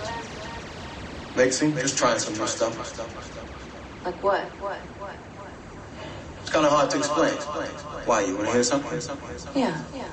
[1.36, 2.74] Mixing, just trying some new stuff.
[4.04, 4.44] Like what?
[4.60, 4.78] What?
[4.78, 5.10] What?
[5.10, 5.50] what?
[6.40, 7.34] It's kind of hard to explain.
[8.06, 9.00] Why, you want to hear something?
[9.54, 9.82] Yeah.
[9.94, 10.04] Yeah.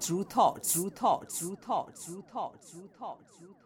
[0.00, 3.61] True thoughts, true thoughts, true thoughts, true thoughts, true thoughts, true thoughts.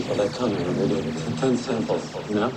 [0.00, 2.52] They do 10 samples, you know?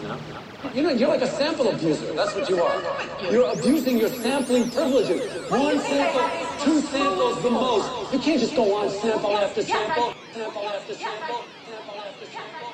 [0.73, 2.13] You know, you're like a sample abuser.
[2.13, 3.31] That's what you are.
[3.31, 5.21] You're abusing your sampling privileges.
[5.51, 8.13] One sample, two samples, the most.
[8.13, 12.66] You can't just go on sample after sample, sample after sample, sample after sample.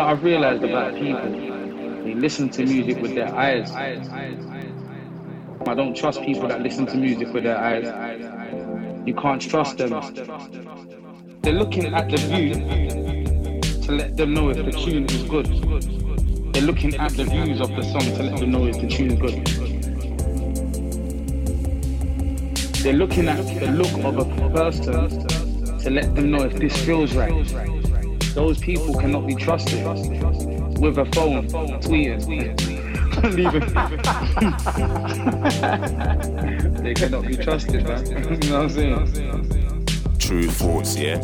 [0.00, 1.30] Know, I've realized about people,
[2.04, 3.70] they listen to music with their eyes.
[3.70, 3.96] I
[5.74, 7.84] don't trust people that listen to music with their eyes.
[9.06, 9.90] You can't trust them.
[11.42, 12.54] They're looking at the view
[13.82, 15.44] to let them know if the tune is good.
[16.54, 19.10] They're looking at the views of the song to let them know if the tune
[19.10, 19.46] is good.
[22.82, 25.10] They're looking at the look of a person
[25.78, 27.79] to let them know if this feels right.
[28.34, 29.84] Those people cannot be trusted
[30.78, 32.28] with a phone, tweeting,
[33.34, 33.60] leaving.
[36.82, 38.06] they cannot be trusted, man.
[38.06, 38.14] you
[38.50, 39.86] know what I'm saying?
[40.18, 41.20] Tru Thoughts, yeah.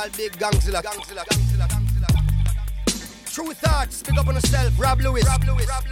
[0.00, 0.80] all big gangzilla.
[3.32, 5.26] Tru Thoughts, pick up on yourself, Rob Luis.
[5.26, 5.68] Rob Luis.
[5.68, 5.89] Rob Luis.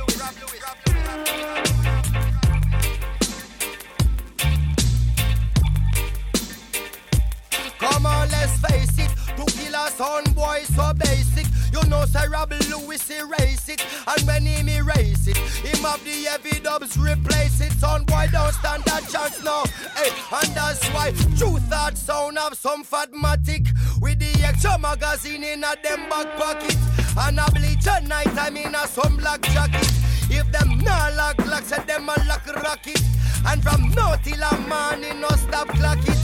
[25.73, 26.77] of them back pocket.
[27.19, 29.91] And I bleach at night, I'm in a some black jacket.
[30.31, 33.03] If them not lock locks, say them a lock rocket.
[33.47, 36.18] And from now till a morning, no stop clocking.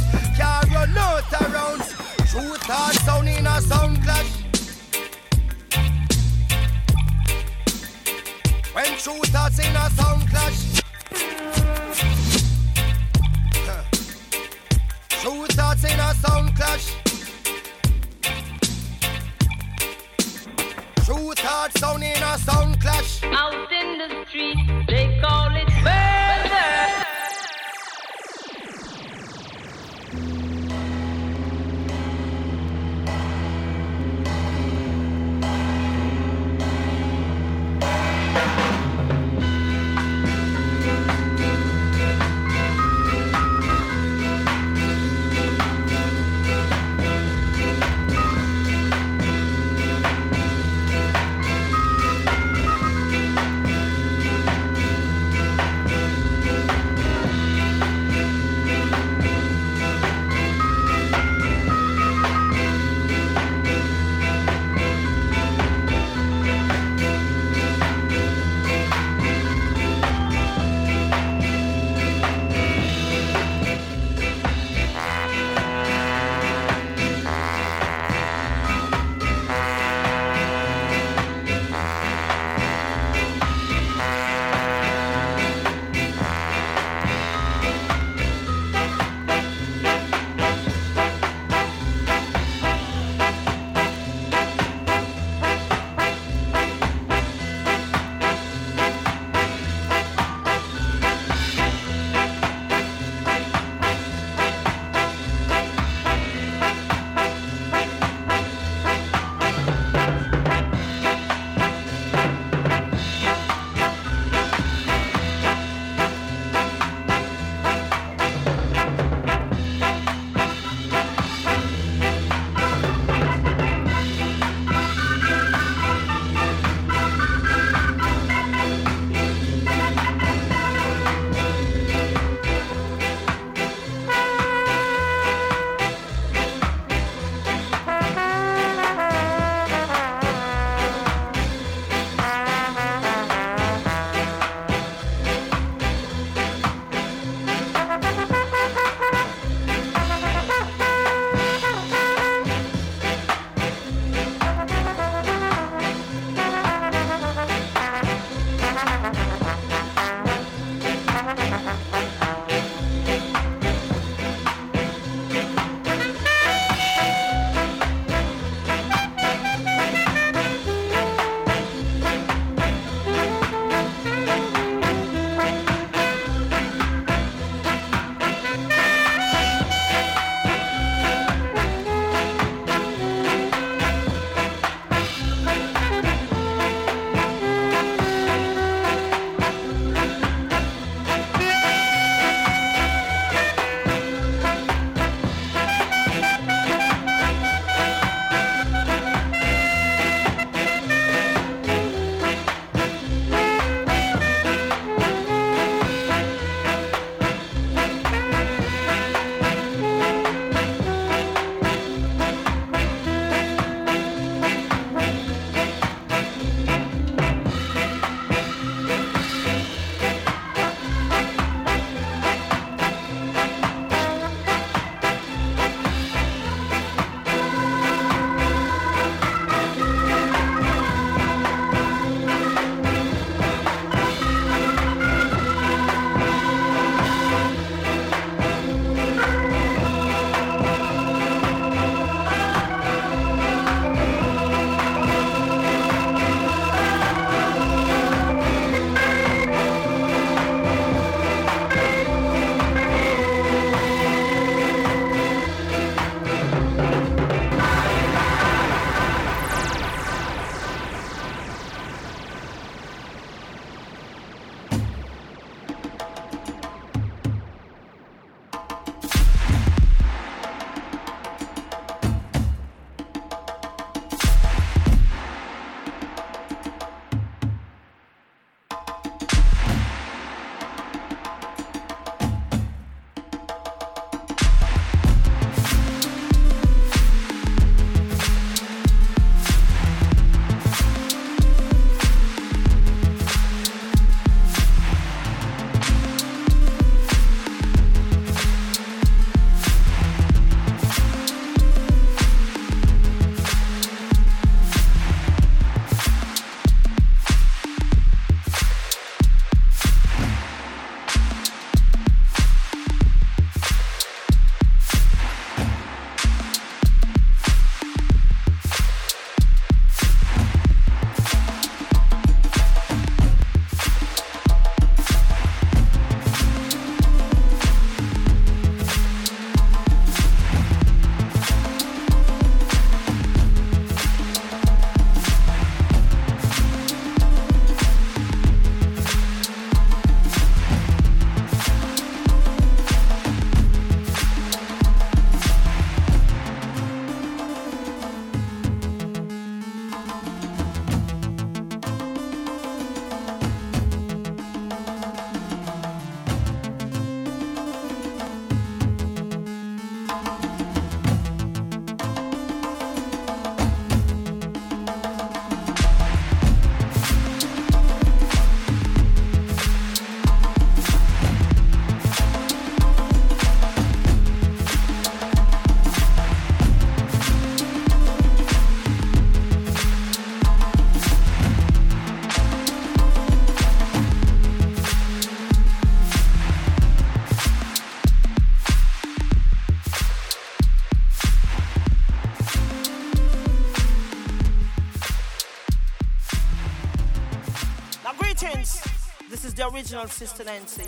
[399.74, 400.84] Original Sister Nancy.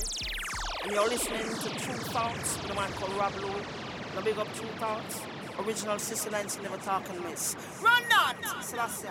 [0.85, 3.49] And you're listening to Tru Thoughts with a man called Rob Lou.
[4.15, 5.23] Now big up Tru Thoughts.
[5.59, 7.57] Original Sister Nancy never talk and miss.
[7.83, 8.37] Run that!
[8.63, 9.09] Selassie.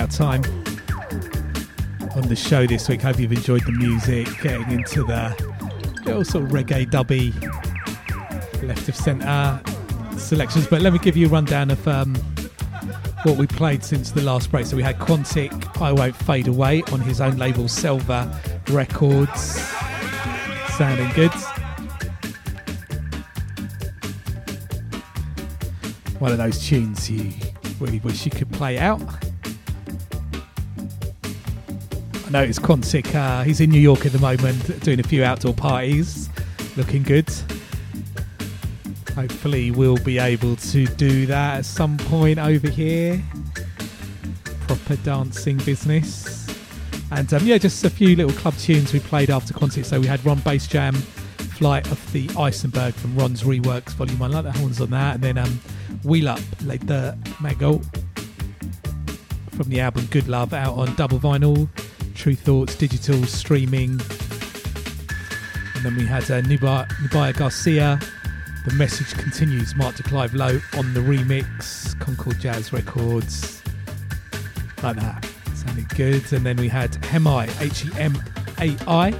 [0.00, 0.42] Out time
[2.16, 3.02] on the show this week.
[3.02, 5.28] Hope you've enjoyed the music, getting into the
[6.06, 7.34] little sort of reggae dubby
[8.62, 9.60] left of centre
[10.16, 10.66] selections.
[10.68, 12.14] But let me give you a rundown of um,
[13.24, 14.64] what we played since the last break.
[14.64, 18.40] So we had Quantic, I Won't Fade Away on his own label, Selva
[18.70, 19.60] Records.
[20.78, 21.32] Sounding good.
[26.18, 27.34] One of those tunes you
[27.78, 29.02] really wish you could play out.
[32.30, 33.12] Know it's Quantic.
[33.12, 36.28] Uh, he's in New York at the moment, doing a few outdoor parties,
[36.76, 37.28] looking good.
[39.16, 43.20] Hopefully, we'll be able to do that at some point over here.
[44.68, 46.46] Proper dancing business.
[47.10, 49.84] And um, yeah, just a few little club tunes we played after Quantic.
[49.84, 50.94] So we had Ron Basejam,
[51.58, 54.30] Flight of the Eisenberg from Ron's Reworks Volume 1.
[54.30, 55.16] I like the horns on that.
[55.16, 55.60] And then um,
[56.04, 57.80] Wheel Up, like the Mago
[59.50, 61.68] from the album Good Love out on double vinyl,
[62.20, 63.92] Tru Thoughts, digital streaming.
[65.74, 67.98] And then we had uh, Nubya, Garcia,
[68.66, 73.62] The Message Continues, Mark de Clive-Lowe on the remix, Concord Jazz Records.
[74.82, 75.26] Like that.
[75.54, 76.30] Sounded good.
[76.34, 78.14] And then we had Hemai, H E M
[78.58, 79.14] A I,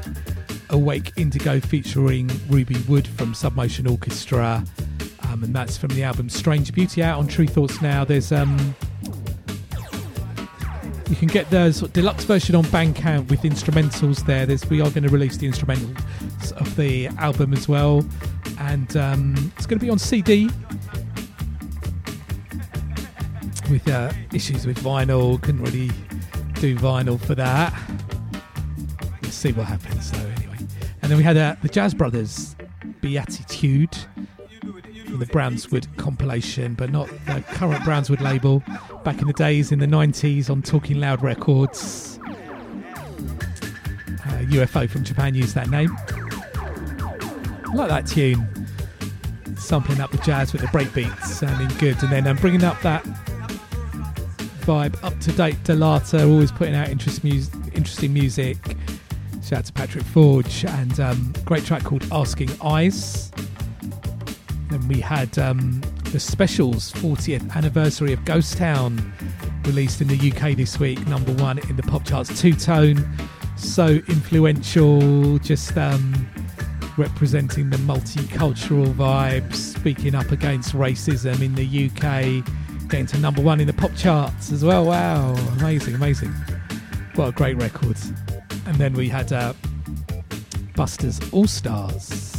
[0.69, 4.63] Awake Indigo featuring Ruby Wood from Submotion Orchestra.
[5.31, 8.05] Um, and that's from the album Strange Beauty out on Tru Thoughts now.
[8.05, 8.75] There's um,
[11.11, 14.47] you can get the sort of deluxe version on Bandcamp with instrumentals there.
[14.47, 18.07] There's we are going to release the instrumentals of the album as well,
[18.59, 20.49] and um, it's going to be on CD
[23.69, 25.43] with uh, issues with vinyl.
[25.43, 25.91] Couldn't really
[26.61, 27.74] do vinyl for that.
[29.23, 30.19] Let's see what happens though.
[30.19, 30.59] Anyway,
[31.03, 32.55] and then we had uh, the Jazz Brothers
[33.01, 33.99] Beatitude
[35.21, 38.63] the Brownswood compilation, but not the current Brownswood label.
[39.05, 42.19] Back in the days in the 90s on Talking Loud Records.
[42.25, 42.31] Uh,
[44.49, 45.97] UFO from Japan used that name.
[47.69, 48.47] I like that tune.
[49.57, 52.03] Sampling up the jazz with the breakbeats, sounding good.
[52.03, 53.05] And then I'm um, bringing up that
[54.63, 58.57] vibe, up to date Da Lata, always putting out interest mus- interesting music.
[59.45, 63.31] Shout out to Patrick Forge and um, great track called Asking Eyes.
[64.71, 65.81] Then we had um,
[66.13, 69.13] the Specials 40th anniversary of Ghost Town
[69.65, 72.41] released in the UK this week, number one in the pop charts.
[72.41, 73.05] Two tone,
[73.57, 76.29] so influential, just um,
[76.97, 82.45] representing the multicultural vibes, speaking up against racism in the UK,
[82.89, 84.85] getting to number one in the pop charts as well.
[84.85, 86.33] Wow, amazing, amazing.
[87.17, 87.97] What a great record.
[88.67, 89.53] And then we had uh,
[90.77, 92.30] Buster's All Stars.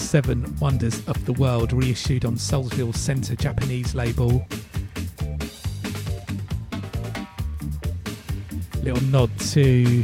[0.00, 4.44] Seven Wonders of the World, reissued on Soulsville Center Japanese label.
[8.82, 10.02] Little nod to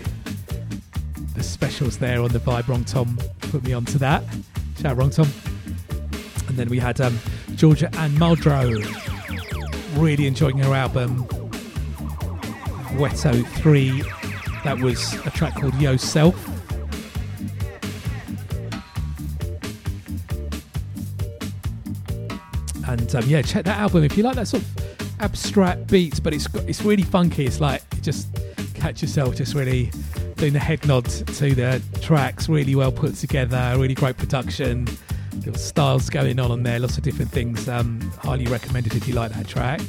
[1.35, 2.65] the specials there on the vibe.
[2.65, 3.19] Wrongtom
[3.51, 4.23] put me onto that.
[4.81, 5.29] Shout out Wrongtom.
[6.49, 7.19] And then we had um,
[7.57, 8.71] Georgia Anne Muldrow.
[9.97, 11.25] Really enjoying her album.
[12.95, 14.03] Vweto 3.
[14.63, 16.56] That was a track called Yourself.
[23.15, 26.35] And um, yeah, check that album if you like that sort of abstract beats, but
[26.35, 27.47] it's it's really funky.
[27.47, 28.29] It's like just
[28.75, 29.91] catch yourself just really
[30.37, 34.89] doing the head nod to the tracks, really well put together, really great production,
[35.37, 37.69] little styles going on on there, lots of different things.
[37.69, 39.81] Um, highly recommended if you like that track.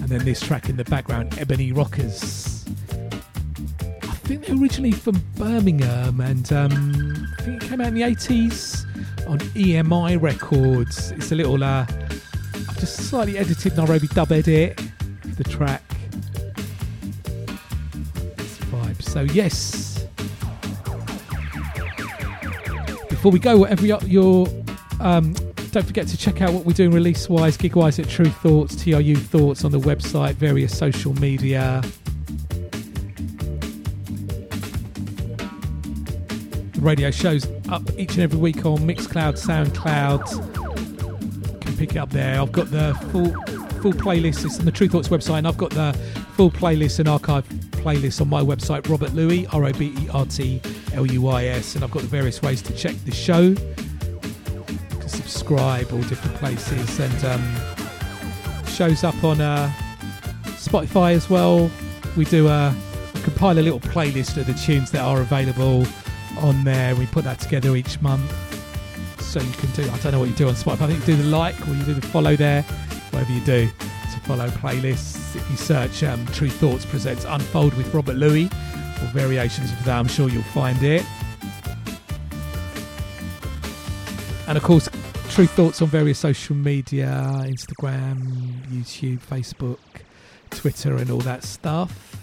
[0.00, 2.66] And then this track in the background, Ebony Rockers.
[2.92, 8.02] I think they're originally from Birmingham, and um, I think it came out in the
[8.02, 8.84] 80s
[9.26, 11.12] on EMI Records.
[11.12, 11.86] It's a little, uh,
[12.78, 14.80] just slightly edited Nairobi dub edit
[15.36, 15.82] the track.
[18.70, 19.02] Vibe.
[19.02, 20.06] So, yes.
[23.08, 24.48] Before we go, whatever your, your
[25.00, 25.34] um,
[25.76, 28.82] Don't forget to check out what we're doing release wise, gig wise at Tru Thoughts,
[28.82, 31.82] TRU Thoughts on the website, various social media.
[36.72, 40.55] The radio shows up each and every week on Mixcloud, SoundCloud.
[41.76, 42.40] Pick it up there.
[42.40, 43.30] I've got the full
[43.82, 44.46] full playlist.
[44.46, 45.92] It's on the Tru Thoughts website, and I've got the
[46.34, 50.24] full playlist and archive playlist on my website, Robert Luis, R O B E R
[50.24, 50.60] T
[50.94, 53.40] L U I S, and I've got the various ways to check the show.
[53.40, 59.70] You can subscribe all different places, and um, shows up on uh,
[60.44, 61.70] Spotify as well.
[62.16, 62.74] We do a
[63.22, 65.84] compile a little playlist of the tunes that are available
[66.38, 66.96] on there.
[66.96, 68.45] We put that together each month.
[69.26, 70.82] So you can do, I don't know what you do on Spotify.
[70.82, 72.62] I think you do the like or you do the follow there,
[73.10, 75.36] whatever you do to follow playlists.
[75.36, 78.50] If you search um, Tru Thoughts Presents Unfold with Robert Luis
[79.02, 81.04] or variations of that, I'm sure you'll find it.
[84.48, 84.88] And of course,
[85.28, 89.78] Tru Thoughts on various social media Instagram, YouTube, Facebook,
[90.50, 92.16] Twitter, and all that stuff.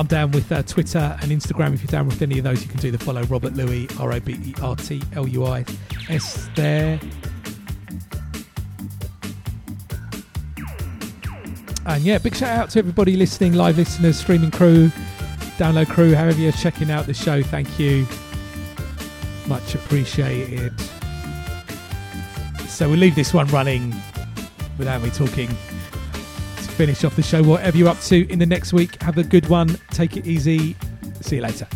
[0.00, 1.74] I'm down with uh, Twitter and Instagram.
[1.74, 4.14] If you're down with any of those, you can do the follow Robert Luis, R
[4.14, 5.62] O B E R T L U I
[6.08, 6.98] S there.
[11.84, 14.88] And yeah, big shout out to everybody listening, live listeners, streaming crew,
[15.58, 17.42] download crew, however you're checking out the show.
[17.42, 18.06] Thank you.
[19.48, 20.72] Much appreciated.
[22.68, 23.94] So we'll leave this one running
[24.78, 25.50] without me talking
[26.80, 27.42] finish off the show.
[27.42, 29.68] Whatever you're up to in the next week, have a good one.
[29.90, 30.74] Take it easy.
[31.20, 31.66] See you later.